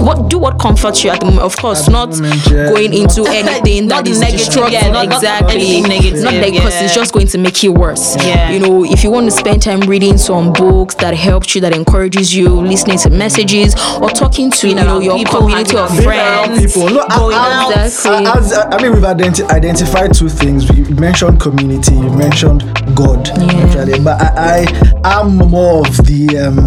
what 0.03 0.29
do 0.29 0.37
what 0.37 0.59
comforts 0.59 1.05
you 1.05 1.09
at 1.09 1.21
the 1.21 1.27
moment. 1.27 1.43
Of 1.43 1.55
course, 1.55 1.87
not 1.87 2.09
moment, 2.09 2.45
yeah. 2.51 2.69
going 2.69 2.93
into 2.93 3.23
anything 3.29 3.87
Not 3.87 4.03
that 4.03 4.11
is 4.11 4.19
negative, 4.19 4.69
yeah, 4.69 4.91
not- 4.91 5.05
not 5.07 5.15
exactly. 5.15 5.55
anything 5.55 5.83
negative, 5.83 6.23
Not 6.23 6.33
like, 6.33 6.51
because 6.53 6.73
yeah. 6.73 6.83
it's 6.83 6.93
just 6.93 7.13
going 7.13 7.27
to 7.27 7.37
make 7.37 7.63
you 7.63 7.71
worse. 7.71 8.17
Yeah. 8.25 8.49
You 8.51 8.59
know, 8.59 8.83
if 8.83 9.05
you 9.05 9.09
want 9.09 9.25
to 9.27 9.31
spend 9.31 9.61
time 9.61 9.79
reading 9.81 10.17
some 10.17 10.51
books 10.51 10.95
that 10.95 11.13
helps 11.13 11.55
you, 11.55 11.61
that 11.61 11.73
encourages 11.73 12.35
you, 12.35 12.49
listening 12.49 12.97
to 12.99 13.09
messages, 13.09 13.75
or 14.01 14.09
talking 14.09 14.51
to, 14.51 14.67
you 14.67 14.75
know, 14.75 14.99
your 14.99 15.17
people, 15.17 15.39
community 15.39 15.77
of 15.77 15.95
friends. 16.03 16.73
people. 16.73 16.89
No, 16.89 17.05
Going 17.33 17.43
I, 17.45 17.73
I. 17.75 17.85
Exactly. 17.85 18.25
I, 18.27 18.37
as- 18.37 18.53
I 18.53 18.81
mean, 18.81 18.93
we've 18.93 19.03
identi- 19.03 19.49
identified 19.49 20.13
two 20.13 20.29
things. 20.29 20.69
You 20.69 20.95
mentioned 20.95 21.39
community. 21.39 21.95
You 21.95 22.09
mentioned 22.11 22.61
God, 22.95 23.27
actually. 23.29 23.99
But 23.99 24.21
I, 24.21 24.65
I 25.03 25.19
am 25.19 25.37
more 25.37 25.79
of 25.87 25.97
the 26.05 26.37
um, 26.47 26.57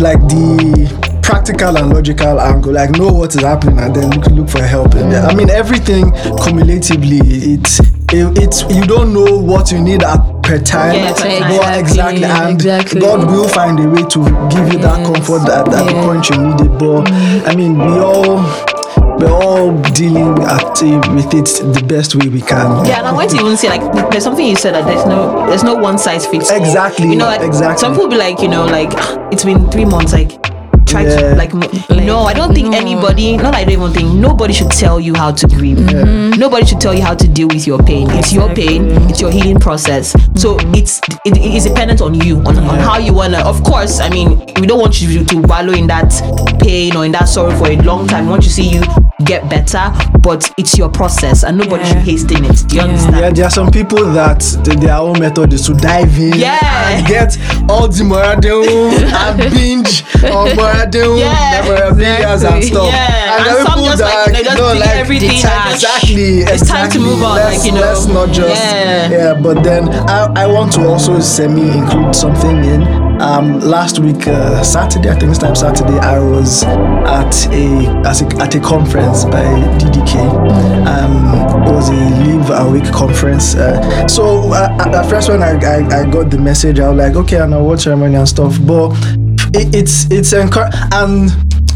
like 0.00 0.18
the 0.28 1.20
practical 1.22 1.76
and 1.78 1.90
logical 1.92 2.40
angle. 2.40 2.72
Like 2.72 2.90
know 2.90 3.12
what 3.12 3.34
is 3.34 3.42
happening 3.42 3.78
and 3.78 3.94
then 3.94 4.10
look, 4.10 4.26
look 4.26 4.48
for 4.48 4.62
help. 4.62 4.94
And 4.94 5.14
I 5.14 5.34
mean, 5.34 5.50
everything 5.50 6.12
cumulatively, 6.44 7.18
it's 7.22 7.80
it, 8.14 8.38
it's 8.38 8.62
you 8.70 8.84
don't 8.84 9.12
know 9.14 9.38
what 9.38 9.70
you 9.72 9.80
need 9.80 10.02
at 10.02 10.20
per 10.42 10.58
time. 10.58 10.94
Yeah, 10.96 11.12
per 11.14 11.38
time. 11.38 11.40
But 11.56 11.78
exactly, 11.78 12.18
Exactly, 12.18 12.24
and 12.24 12.54
exactly. 12.60 13.00
God 13.00 13.26
will 13.30 13.48
find 13.48 13.78
a 13.80 13.88
way 13.88 14.02
to 14.02 14.18
give 14.50 14.72
you 14.72 14.78
that 14.80 15.06
comfort 15.06 15.48
at, 15.48 15.68
at 15.68 15.86
the 15.86 15.92
yeah. 15.92 16.04
point 16.04 16.28
you 16.28 16.36
need 16.36 16.60
it. 16.60 16.78
But 16.78 17.10
I 17.48 17.54
mean, 17.54 17.78
we 17.78 17.98
all 18.00 18.38
we're 19.22 19.30
all 19.32 19.72
dealing 19.92 20.34
with 20.34 21.34
it 21.34 21.46
the 21.74 21.84
best 21.86 22.14
way 22.14 22.28
we 22.28 22.40
can. 22.40 22.84
Yeah, 22.86 22.98
and 22.98 23.06
I 23.06 23.12
want 23.12 23.30
to 23.30 23.36
even 23.36 23.56
say 23.56 23.68
like 23.68 24.10
there's 24.10 24.24
something 24.24 24.44
you 24.46 24.56
said 24.56 24.74
that 24.74 24.84
there's 24.86 25.06
no 25.06 25.46
there's 25.46 25.62
no 25.64 25.74
one 25.74 25.98
size 25.98 26.26
fits 26.26 26.50
all. 26.50 26.58
Exactly, 26.58 27.08
You 27.10 27.16
know, 27.16 27.26
like 27.26 27.40
exactly. 27.42 27.78
some 27.78 27.92
people 27.92 28.08
be 28.08 28.16
like, 28.16 28.40
you 28.40 28.48
know, 28.48 28.64
like 28.66 28.90
"Ah, 28.94 29.28
it's 29.32 29.44
been 29.44 29.70
three 29.70 29.84
months, 29.84 30.12
like 30.12 30.42
try 30.86 31.02
Yeah. 31.02 31.16
to 31.30 31.34
like, 31.36 31.54
mo- 31.54 31.70
no, 31.90 32.22
I 32.22 32.34
don't 32.34 32.52
think 32.52 32.68
no. 32.70 32.76
anybody, 32.78 33.36
not 33.36 33.54
I 33.54 33.64
don't 33.64 33.72
even 33.72 33.92
think 33.92 34.12
nobody 34.14 34.52
should 34.52 34.70
tell 34.70 34.98
you 35.00 35.14
how 35.14 35.30
to 35.30 35.46
grieve. 35.46 35.78
Nobody 36.36 36.66
should 36.66 36.80
tell 36.80 36.92
you 36.94 37.02
how 37.02 37.14
to 37.14 37.28
deal 37.28 37.48
with 37.48 37.66
your 37.66 37.78
pain. 37.78 38.10
It's 38.10 38.32
your 38.32 38.52
pain. 38.54 38.90
It's 39.08 39.20
your 39.20 39.30
healing 39.30 39.60
process. 39.60 40.12
So 40.34 40.56
it's 40.74 40.98
it, 41.24 41.36
it 41.38 41.54
is 41.54 41.64
dependent 41.64 42.00
on 42.02 42.14
you 42.14 42.38
on, 42.40 42.58
on 42.58 42.78
how 42.80 42.98
you 42.98 43.14
wanna. 43.14 43.38
Of 43.38 43.62
course, 43.62 44.00
I 44.00 44.08
mean 44.10 44.30
we 44.60 44.66
don't 44.66 44.80
want 44.80 45.00
you 45.00 45.24
to 45.24 45.36
wallow 45.42 45.72
in 45.72 45.86
that 45.86 46.10
pain 46.60 46.96
or 46.96 47.04
in 47.06 47.12
that 47.12 47.28
sorrow 47.28 47.56
for 47.56 47.68
a 47.70 47.76
long 47.82 48.06
time. 48.08 48.24
We 48.26 48.30
want 48.32 48.42
to 48.42 48.50
see 48.50 48.68
you 48.68 48.82
get 49.24 49.48
better, 49.48 49.92
but 50.20 50.52
it's 50.58 50.76
your 50.78 50.88
process 50.88 51.44
and 51.44 51.58
nobody 51.58 51.84
should 51.84 51.98
hasten 51.98 52.44
it. 52.44 52.64
Do 52.68 52.76
you 52.76 52.82
understand? 52.82 53.16
Yeah, 53.16 53.30
there 53.30 53.44
are 53.46 53.50
some 53.50 53.70
people 53.70 54.04
that 54.12 54.40
th- 54.64 54.78
their 54.78 54.96
own 54.96 55.18
method 55.18 55.52
is 55.52 55.66
to 55.66 55.74
dive 55.74 56.18
in 56.18 56.34
Yeah. 56.38 56.58
and 56.90 57.06
get 57.06 57.36
all 57.68 57.88
the 57.88 58.04
Moradeum 58.04 58.64
oh, 58.68 58.90
and 59.38 59.50
binge 59.52 60.02
on 60.24 60.48
Moradeum, 60.56 61.14
oh, 61.14 61.16
Yeah, 61.16 61.62
memorabilias 61.62 62.44
and 62.50 62.64
stuff. 62.64 62.86
Yeah, 62.86 63.36
and, 63.36 63.38
and, 63.38 63.46
there 63.46 63.58
are 63.58 63.64
some 63.66 63.74
people 63.74 63.88
just 63.90 63.98
that, 63.98 64.24
like 64.26 64.32
they 64.32 64.38
you 64.38 64.44
just 64.44 64.58
know, 64.58 64.68
delete 64.68 64.86
like, 64.86 64.96
everything. 64.96 65.30
and 65.44 65.74
Exactly, 65.74 66.38
It's 66.46 66.68
time 66.68 66.90
to 66.90 66.98
move 66.98 67.22
on. 67.22 67.36
Let's, 67.36 67.58
like 67.58 67.66
you 67.66 67.72
know, 67.72 67.80
let's 67.80 68.06
not 68.06 68.28
just 68.28 68.62
yeah. 68.62 69.10
yeah. 69.10 69.34
But 69.34 69.62
then 69.62 69.88
I, 69.88 70.44
I 70.44 70.46
want 70.46 70.72
to 70.74 70.86
also 70.86 71.18
semi 71.20 71.70
include 71.70 72.14
something 72.14 72.64
in. 72.64 73.01
Um, 73.22 73.60
last 73.60 74.00
week 74.00 74.26
uh, 74.26 74.64
Saturday, 74.64 75.08
I 75.08 75.14
think 75.14 75.30
this 75.30 75.38
time 75.38 75.54
Saturday, 75.54 75.96
I 75.96 76.18
was 76.18 76.64
at 76.64 77.46
a, 77.52 77.86
a 78.02 78.42
at 78.42 78.54
a 78.56 78.60
conference 78.60 79.24
by 79.24 79.44
DDK. 79.78 80.16
Um, 80.88 81.62
it 81.64 81.70
was 81.72 81.88
a 81.88 81.92
live 81.92 82.50
awake 82.50 82.92
conference. 82.92 83.54
Uh, 83.54 84.08
so 84.08 84.52
uh, 84.52 84.76
at 84.80 85.08
first 85.08 85.28
when 85.28 85.40
I, 85.40 85.52
I 85.52 86.00
I 86.00 86.10
got 86.10 86.30
the 86.30 86.38
message, 86.38 86.80
I 86.80 86.88
was 86.88 86.98
like, 86.98 87.14
okay, 87.14 87.38
I 87.38 87.46
know 87.46 87.62
what 87.62 87.80
ceremony 87.80 88.16
and 88.16 88.28
stuff, 88.28 88.58
but 88.66 88.90
it, 89.54 89.72
it's 89.72 90.10
it's 90.10 90.32
and 90.32 91.30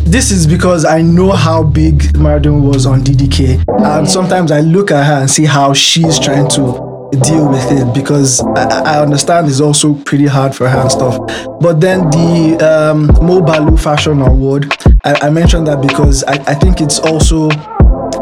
this 0.04 0.32
is 0.32 0.48
because 0.48 0.84
I 0.84 1.00
know 1.00 1.30
how 1.30 1.62
big 1.62 1.98
Maradon 2.14 2.62
was 2.62 2.86
on 2.86 3.02
DDK, 3.02 3.64
and 3.84 4.08
sometimes 4.08 4.50
I 4.50 4.62
look 4.62 4.90
at 4.90 5.06
her 5.06 5.20
and 5.20 5.30
see 5.30 5.44
how 5.44 5.74
she's 5.74 6.18
trying 6.18 6.48
to 6.50 6.85
deal 7.12 7.48
with 7.48 7.70
it 7.70 7.94
because 7.94 8.40
I, 8.40 8.96
I 8.96 9.02
understand 9.02 9.48
it's 9.48 9.60
also 9.60 9.94
pretty 9.94 10.26
hard 10.26 10.54
for 10.54 10.68
her 10.68 10.78
and 10.78 10.90
stuff. 10.90 11.18
But 11.60 11.80
then 11.80 12.10
the 12.10 12.58
um, 12.60 13.06
Mo 13.24 13.40
Balu 13.40 13.76
Fashion 13.76 14.20
Award, 14.20 14.72
I, 15.04 15.26
I 15.26 15.30
mentioned 15.30 15.66
that 15.68 15.80
because 15.80 16.24
I, 16.24 16.34
I 16.46 16.54
think 16.54 16.80
it's 16.80 16.98
also 16.98 17.50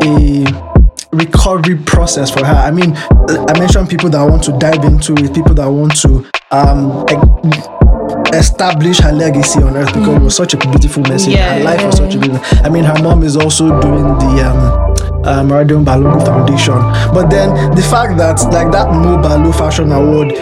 a 0.03 0.45
recovery 1.13 1.77
process 1.77 2.31
for 2.31 2.45
her. 2.45 2.55
I 2.55 2.71
mean, 2.71 2.95
I 2.97 3.59
mentioned 3.59 3.89
people 3.89 4.11
that 4.11 4.23
want 4.23 4.43
to 4.45 4.59
dive 4.59 4.85
into 4.85 5.15
it, 5.15 5.35
people 5.35 5.55
that 5.55 5.69
want 5.69 5.97
to 6.03 6.27
um, 6.51 7.05
establish 8.35 8.99
her 8.99 9.13
legacy 9.13 9.63
on 9.63 9.77
earth 9.77 9.93
because 9.95 10.17
it 10.17 10.23
was 10.23 10.37
such 10.37 10.55
a 10.55 10.57
beautiful 10.59 11.03
message. 11.05 11.35
Yeah. 11.35 11.59
Her 11.59 11.65
life 11.65 11.85
was 11.85 11.97
such 11.97 12.15
a 12.15 12.19
beautiful. 12.19 12.59
I 12.65 12.69
mean, 12.69 12.85
her 12.85 13.03
mom 13.03 13.23
is 13.23 13.37
also 13.37 13.81
doing 13.81 14.05
the 14.19 14.51
um, 14.51 14.84
uh, 15.27 15.43
Maradon 15.43 15.85
Balogun 15.85 16.25
Foundation. 16.25 16.79
But 17.15 17.31
then 17.31 17.55
the 17.75 17.83
fact 17.83 18.17
that 18.19 18.41
like 18.53 18.71
that 18.73 18.91
Mo 18.93 19.17
Balu 19.19 19.53
Fashion 19.53 19.93
Award, 19.93 20.33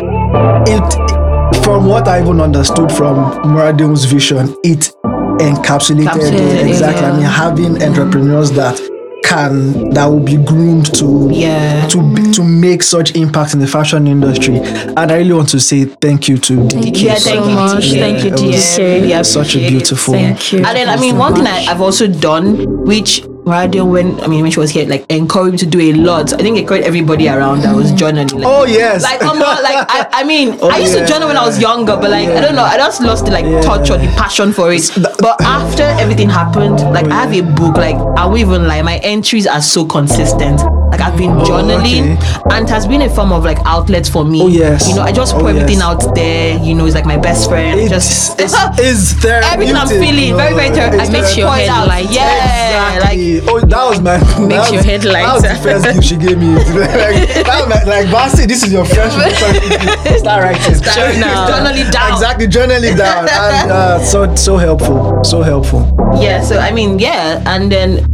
it 0.68 1.62
from 1.64 1.86
what 1.86 2.08
I 2.08 2.20
even 2.22 2.40
understood 2.40 2.90
from 2.90 3.16
Maradon's 3.54 4.04
vision, 4.04 4.54
it 4.64 4.92
encapsulated 5.38 6.06
Encapsulated, 6.08 6.64
it 6.64 6.66
exactly. 6.66 7.04
I 7.06 7.12
mean, 7.12 7.22
having 7.22 7.82
entrepreneurs 7.82 8.50
that 8.52 8.78
can 9.24 9.88
that 9.90 10.06
will 10.06 10.20
be 10.20 10.36
groomed 10.36 10.92
to 10.96 11.28
Yeah. 11.32 11.86
to 11.88 12.32
to 12.32 12.42
make 12.42 12.82
such 12.82 13.14
impact 13.14 13.54
in 13.54 13.60
the 13.60 13.66
fashion 13.68 14.06
industry. 14.06 14.56
And 14.58 15.10
I 15.12 15.16
really 15.18 15.32
want 15.32 15.48
to 15.50 15.60
say 15.60 15.84
thank 15.84 16.28
you 16.28 16.36
to 16.38 16.54
DDK. 16.68 17.02
Yeah, 17.04 17.14
so 17.14 17.30
thank 17.30 17.46
you, 17.46 17.54
much. 17.54 17.84
DDK. 17.84 18.00
Thank 18.00 18.24
you, 18.24 18.30
DDK. 18.32 19.08
Yeah, 19.08 19.22
such 19.22 19.54
a 19.56 19.58
beautiful. 19.68 20.14
Thank 20.14 20.52
you. 20.52 20.58
And 20.58 20.76
then 20.76 20.88
I 20.88 20.96
mean 21.00 21.16
one 21.16 21.34
thing 21.34 21.46
I, 21.46 21.66
I've 21.68 21.80
also 21.80 22.06
done, 22.08 22.84
which 22.84 23.24
Radio 23.44 23.84
when 23.84 24.20
I 24.20 24.28
mean 24.28 24.42
when 24.42 24.52
she 24.52 24.60
was 24.60 24.70
here, 24.70 24.86
like 24.86 25.04
encouraged 25.10 25.52
me 25.52 25.58
to 25.58 25.66
do 25.66 25.80
a 25.80 25.92
lot. 25.94 26.32
I 26.32 26.36
think 26.36 26.56
it 26.56 26.60
encouraged 26.60 26.86
everybody 26.86 27.28
around 27.28 27.62
that 27.62 27.74
was 27.74 27.90
journaling. 27.90 28.34
Like, 28.34 28.44
Oh 28.46 28.64
yes. 28.64 29.02
like 29.02 29.18
come 29.18 29.38
on, 29.42 29.62
like 29.64 29.84
I, 29.88 30.08
I 30.12 30.24
mean, 30.24 30.58
Oh, 30.62 30.70
I 30.70 30.78
used 30.78 30.94
yeah, 30.94 31.00
to 31.00 31.06
journal 31.08 31.26
when 31.26 31.36
I 31.36 31.44
was 31.44 31.60
younger, 31.60 31.96
but 31.96 32.08
like 32.10 32.28
I 32.28 32.40
don't 32.40 32.54
know, 32.54 32.62
I 32.62 32.76
just 32.76 33.02
lost 33.02 33.24
the 33.24 33.32
like 33.32 33.44
Yeah. 33.44 33.60
touch 33.60 33.90
or 33.90 33.98
the 33.98 34.06
passion 34.16 34.52
for 34.52 34.72
it. 34.72 34.88
But 35.18 35.40
after 35.42 35.82
everything 35.82 36.28
happened, 36.28 36.80
like 36.92 37.06
I 37.06 37.26
have 37.26 37.32
a 37.34 37.42
book, 37.42 37.76
like 37.76 37.96
I 38.16 38.26
won't 38.26 38.38
even 38.38 38.68
lie, 38.68 38.80
my 38.82 38.98
entries 38.98 39.48
are 39.48 39.60
so 39.60 39.84
consistent. 39.86 40.60
Like 40.92 41.00
I've 41.00 41.16
been 41.16 41.30
oh, 41.30 41.42
journaling, 41.42 42.20
and 42.52 42.68
it 42.68 42.70
has 42.70 42.86
been 42.86 43.00
a 43.00 43.08
form 43.08 43.32
of 43.32 43.44
like 43.44 43.56
outlet 43.64 44.06
for 44.06 44.26
me. 44.26 44.42
Oh, 44.42 44.48
yes. 44.48 44.86
you 44.88 44.94
know, 44.94 45.00
I 45.00 45.10
just 45.10 45.34
Oh, 45.34 45.46
everything 45.46 45.78
yes. 45.78 45.82
out 45.82 46.14
there. 46.14 46.62
You 46.62 46.74
know, 46.74 46.84
it's 46.84 46.94
like 46.94 47.06
my 47.06 47.16
best 47.16 47.48
friend. 47.48 47.80
it's, 47.80 47.88
just 47.90 48.38
it's, 48.38 48.52
it's 48.78 49.12
therapeutic. 49.22 49.52
everything 49.54 49.76
I'm 49.76 49.88
feeling, 49.88 50.28
you 50.28 50.36
very 50.36 50.54
very 50.54 50.68
therapeutic. 50.68 51.08
I 51.08 51.10
make 51.12 51.24
sure 51.24 51.38
your 51.38 51.50
head 51.50 51.88
lighter. 51.88 52.12
Yeah, 52.12 52.98
like 53.00 53.18
Oh, 53.48 53.60
that 53.60 53.84
was 53.88 54.00
my 54.00 54.18
Makes 54.46 54.70
was- 54.70 54.72
your 54.72 54.82
head 54.82 55.00
That 55.02 55.34
was 55.34 55.42
the 55.42 55.54
first 55.62 55.84
gift 55.84 56.04
she 56.04 56.16
gave 56.16 56.38
me. 56.38 56.54
like, 56.54 57.28
that 57.46 57.64
was 57.66 57.86
like, 57.86 58.06
Basti, 58.10 58.46
this 58.46 58.62
is 58.62 58.72
your 58.72 58.84
first 58.84 59.16
gift. 60.04 60.18
Start 60.20 60.42
writing. 60.44 60.74
Start 60.74 61.16
now. 61.18 61.46
Journal 61.48 61.74
it 61.76 61.92
down. 61.92 62.12
Exactly, 62.12 62.46
journal 62.46 62.82
it 62.82 62.96
down. 62.96 63.28
And, 63.32 63.70
uh, 63.70 63.98
so 64.00 64.34
so 64.34 64.56
helpful. 64.56 65.22
So 65.24 65.42
helpful. 65.42 65.88
yeah 66.20 66.42
so 66.42 66.58
i 66.58 66.70
mean 66.70 66.98
yeah 66.98 67.42
and 67.46 67.72
then 67.72 68.04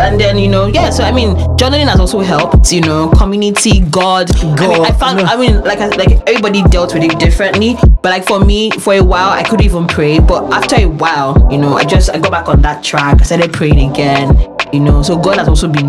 and 0.00 0.18
then 0.20 0.38
you 0.38 0.48
know 0.48 0.66
yeah 0.66 0.90
so 0.90 1.04
i 1.04 1.12
mean 1.12 1.36
journaling 1.56 1.86
has 1.86 2.00
also 2.00 2.18
helped 2.20 2.72
you 2.72 2.80
know 2.80 3.08
community 3.10 3.80
god, 3.90 4.26
i 4.42 4.66
mean 4.68 4.84
i 4.84 4.90
found 4.92 5.18
no. 5.18 5.24
i 5.24 5.36
mean 5.36 5.60
like 5.62 5.78
I, 5.78 5.86
like 5.88 6.10
everybody 6.26 6.62
dealt 6.64 6.94
with 6.94 7.04
it 7.04 7.18
differently 7.18 7.76
but 8.02 8.10
like 8.10 8.26
for 8.26 8.40
me 8.44 8.70
for 8.72 8.94
a 8.94 9.02
while 9.02 9.30
i 9.30 9.42
couldn't 9.42 9.64
even 9.64 9.86
pray 9.86 10.18
but 10.18 10.52
after 10.52 10.76
a 10.76 10.86
while 10.86 11.36
you 11.50 11.58
know 11.58 11.74
i 11.74 11.84
just 11.84 12.10
i 12.10 12.18
got 12.18 12.30
back 12.32 12.48
on 12.48 12.60
that 12.62 12.82
track 12.82 13.20
i 13.20 13.24
started 13.24 13.52
praying 13.52 13.90
again 13.90 14.28
you 14.72 14.80
know 14.80 15.02
so 15.02 15.16
god 15.16 15.38
has 15.38 15.48
also 15.48 15.68
been 15.68 15.88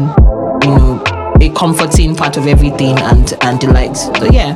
you 0.63 0.69
know 0.77 1.03
a 1.41 1.49
comforting 1.55 2.15
part 2.15 2.37
of 2.37 2.47
everything 2.47 2.97
and 2.99 3.33
and 3.41 3.59
delight 3.59 3.95
so 3.95 4.25
yeah 4.31 4.55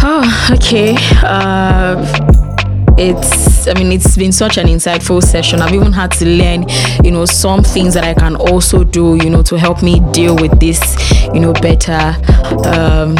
Oh, 0.00 0.48
okay. 0.52 0.96
Uh, 1.22 1.96
it's, 2.96 3.66
I 3.66 3.74
mean, 3.74 3.92
it's 3.92 4.16
been 4.16 4.32
such 4.32 4.56
an 4.56 4.66
insightful 4.66 5.22
session. 5.22 5.60
I've 5.60 5.74
even 5.74 5.92
had 5.92 6.12
to 6.12 6.24
learn, 6.24 6.66
you 7.04 7.10
know, 7.10 7.24
some 7.24 7.62
things 7.62 7.94
that 7.94 8.04
I 8.04 8.14
can 8.14 8.36
also 8.36 8.84
do, 8.84 9.16
you 9.16 9.28
know, 9.28 9.42
to 9.42 9.58
help 9.58 9.82
me 9.82 10.00
deal 10.12 10.36
with 10.36 10.58
this, 10.60 10.80
you 11.34 11.40
know, 11.40 11.52
better. 11.52 12.14
Um, 12.64 13.16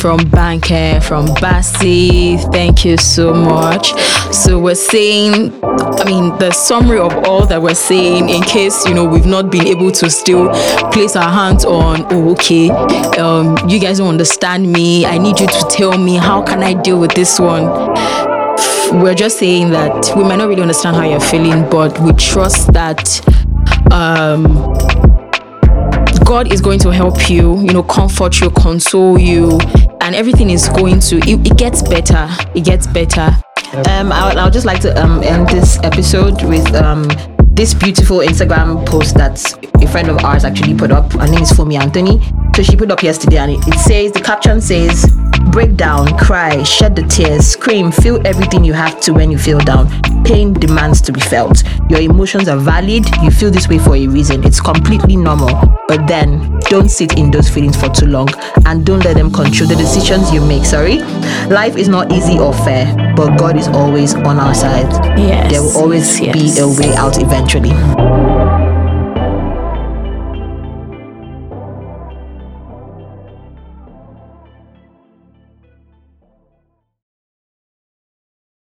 from 0.00 0.18
Banke, 0.20 1.02
from 1.02 1.26
Basti, 1.40 2.36
thank 2.52 2.84
you 2.84 2.96
so 2.96 3.32
much. 3.32 3.92
So 4.32 4.58
we're 4.58 4.74
saying, 4.74 5.52
I 5.62 6.04
mean, 6.04 6.36
the 6.38 6.50
summary 6.52 6.98
of 6.98 7.12
all 7.24 7.46
that 7.46 7.60
we're 7.60 7.74
saying, 7.74 8.28
in 8.28 8.42
case 8.42 8.84
you 8.86 8.94
know 8.94 9.04
we've 9.04 9.26
not 9.26 9.50
been 9.50 9.66
able 9.66 9.90
to 9.92 10.10
still 10.10 10.48
place 10.92 11.16
our 11.16 11.30
hands 11.30 11.64
on, 11.64 12.06
oh, 12.12 12.32
okay, 12.32 12.70
um, 13.18 13.56
you 13.68 13.78
guys 13.78 13.98
don't 13.98 14.08
understand 14.08 14.72
me. 14.72 15.06
I 15.06 15.18
need 15.18 15.40
you 15.40 15.46
to 15.46 15.66
tell 15.70 15.96
me 15.98 16.16
how 16.16 16.42
can 16.42 16.62
I 16.62 16.74
deal 16.74 16.98
with 17.00 17.12
this 17.12 17.38
one 17.38 17.66
we're 18.92 19.14
just 19.14 19.38
saying 19.38 19.70
that 19.70 20.12
we 20.16 20.22
might 20.22 20.36
not 20.36 20.48
really 20.48 20.62
understand 20.62 20.96
how 20.96 21.02
you're 21.02 21.20
feeling, 21.20 21.68
but 21.68 21.98
we 22.00 22.12
trust 22.12 22.72
that 22.72 23.20
um, 23.92 24.44
God 26.26 26.52
is 26.52 26.60
going 26.60 26.80
to 26.80 26.90
help 26.90 27.30
you, 27.30 27.60
you 27.60 27.72
know, 27.72 27.84
comfort 27.84 28.40
you, 28.40 28.50
console 28.50 29.16
you, 29.16 29.60
and 30.00 30.12
everything 30.12 30.50
is 30.50 30.68
going 30.68 30.98
to, 30.98 31.18
it, 31.18 31.46
it 31.46 31.56
gets 31.56 31.82
better. 31.82 32.26
It 32.52 32.64
gets 32.64 32.88
better. 32.88 33.30
Um, 33.88 34.10
I 34.10 34.28
would, 34.28 34.36
I 34.36 34.44
would 34.44 34.52
just 34.52 34.66
like 34.66 34.80
to 34.80 35.00
um, 35.00 35.22
end 35.22 35.48
this 35.48 35.78
episode 35.84 36.42
with 36.42 36.74
um, 36.74 37.08
this 37.38 37.74
beautiful 37.74 38.18
Instagram 38.18 38.84
post 38.84 39.14
that 39.14 39.40
a 39.80 39.86
friend 39.86 40.08
of 40.08 40.24
ours 40.24 40.44
actually 40.44 40.74
put 40.74 40.90
up. 40.90 41.12
Her 41.12 41.28
name 41.28 41.42
is 41.42 41.52
Fumi 41.52 41.80
Anthony. 41.80 42.20
So 42.56 42.64
she 42.64 42.74
put 42.74 42.90
up 42.90 43.04
yesterday, 43.04 43.36
and 43.38 43.52
it, 43.52 43.68
it 43.68 43.78
says 43.78 44.10
the 44.10 44.20
caption 44.20 44.60
says, 44.60 45.04
"Break 45.52 45.76
down, 45.76 46.16
cry, 46.18 46.62
shed 46.62 46.96
the 46.96 47.02
tears, 47.02 47.46
scream, 47.46 47.90
feel 47.90 48.20
everything 48.26 48.64
you 48.64 48.72
have 48.72 49.00
to 49.00 49.12
when 49.12 49.30
you 49.30 49.38
feel 49.38 49.58
down. 49.58 49.88
Pain 50.24 50.52
demands 50.52 51.00
to 51.02 51.12
be 51.12 51.20
felt. 51.20 51.62
Your 51.88 52.00
emotions 52.00 52.48
are 52.48 52.56
valid. 52.56 53.06
You 53.22 53.30
feel 53.30 53.50
this 53.50 53.68
way 53.68 53.78
for 53.78 53.94
a 53.94 54.06
reason. 54.06 54.44
It's 54.44 54.60
completely 54.60 55.16
normal. 55.16 55.50
But 55.88 56.06
then, 56.08 56.58
don't 56.68 56.90
sit 56.90 57.16
in 57.16 57.30
those 57.30 57.48
feelings 57.48 57.76
for 57.76 57.88
too 57.88 58.06
long, 58.06 58.28
and 58.66 58.84
don't 58.84 59.04
let 59.04 59.14
them 59.16 59.30
control 59.30 59.68
the 59.68 59.76
decisions 59.76 60.32
you 60.32 60.40
make. 60.40 60.64
Sorry, 60.64 60.98
life 61.48 61.76
is 61.76 61.88
not 61.88 62.12
easy 62.12 62.38
or 62.38 62.52
fair, 62.52 62.86
but 63.14 63.36
God 63.38 63.56
is 63.56 63.68
always 63.68 64.14
on 64.14 64.38
our 64.38 64.54
side. 64.54 64.90
Yes. 65.16 65.52
There 65.52 65.62
will 65.62 65.76
always 65.76 66.20
yes, 66.20 66.34
be 66.34 66.60
a 66.60 66.66
way 66.66 66.94
out 66.96 67.22
eventually. 67.22 68.35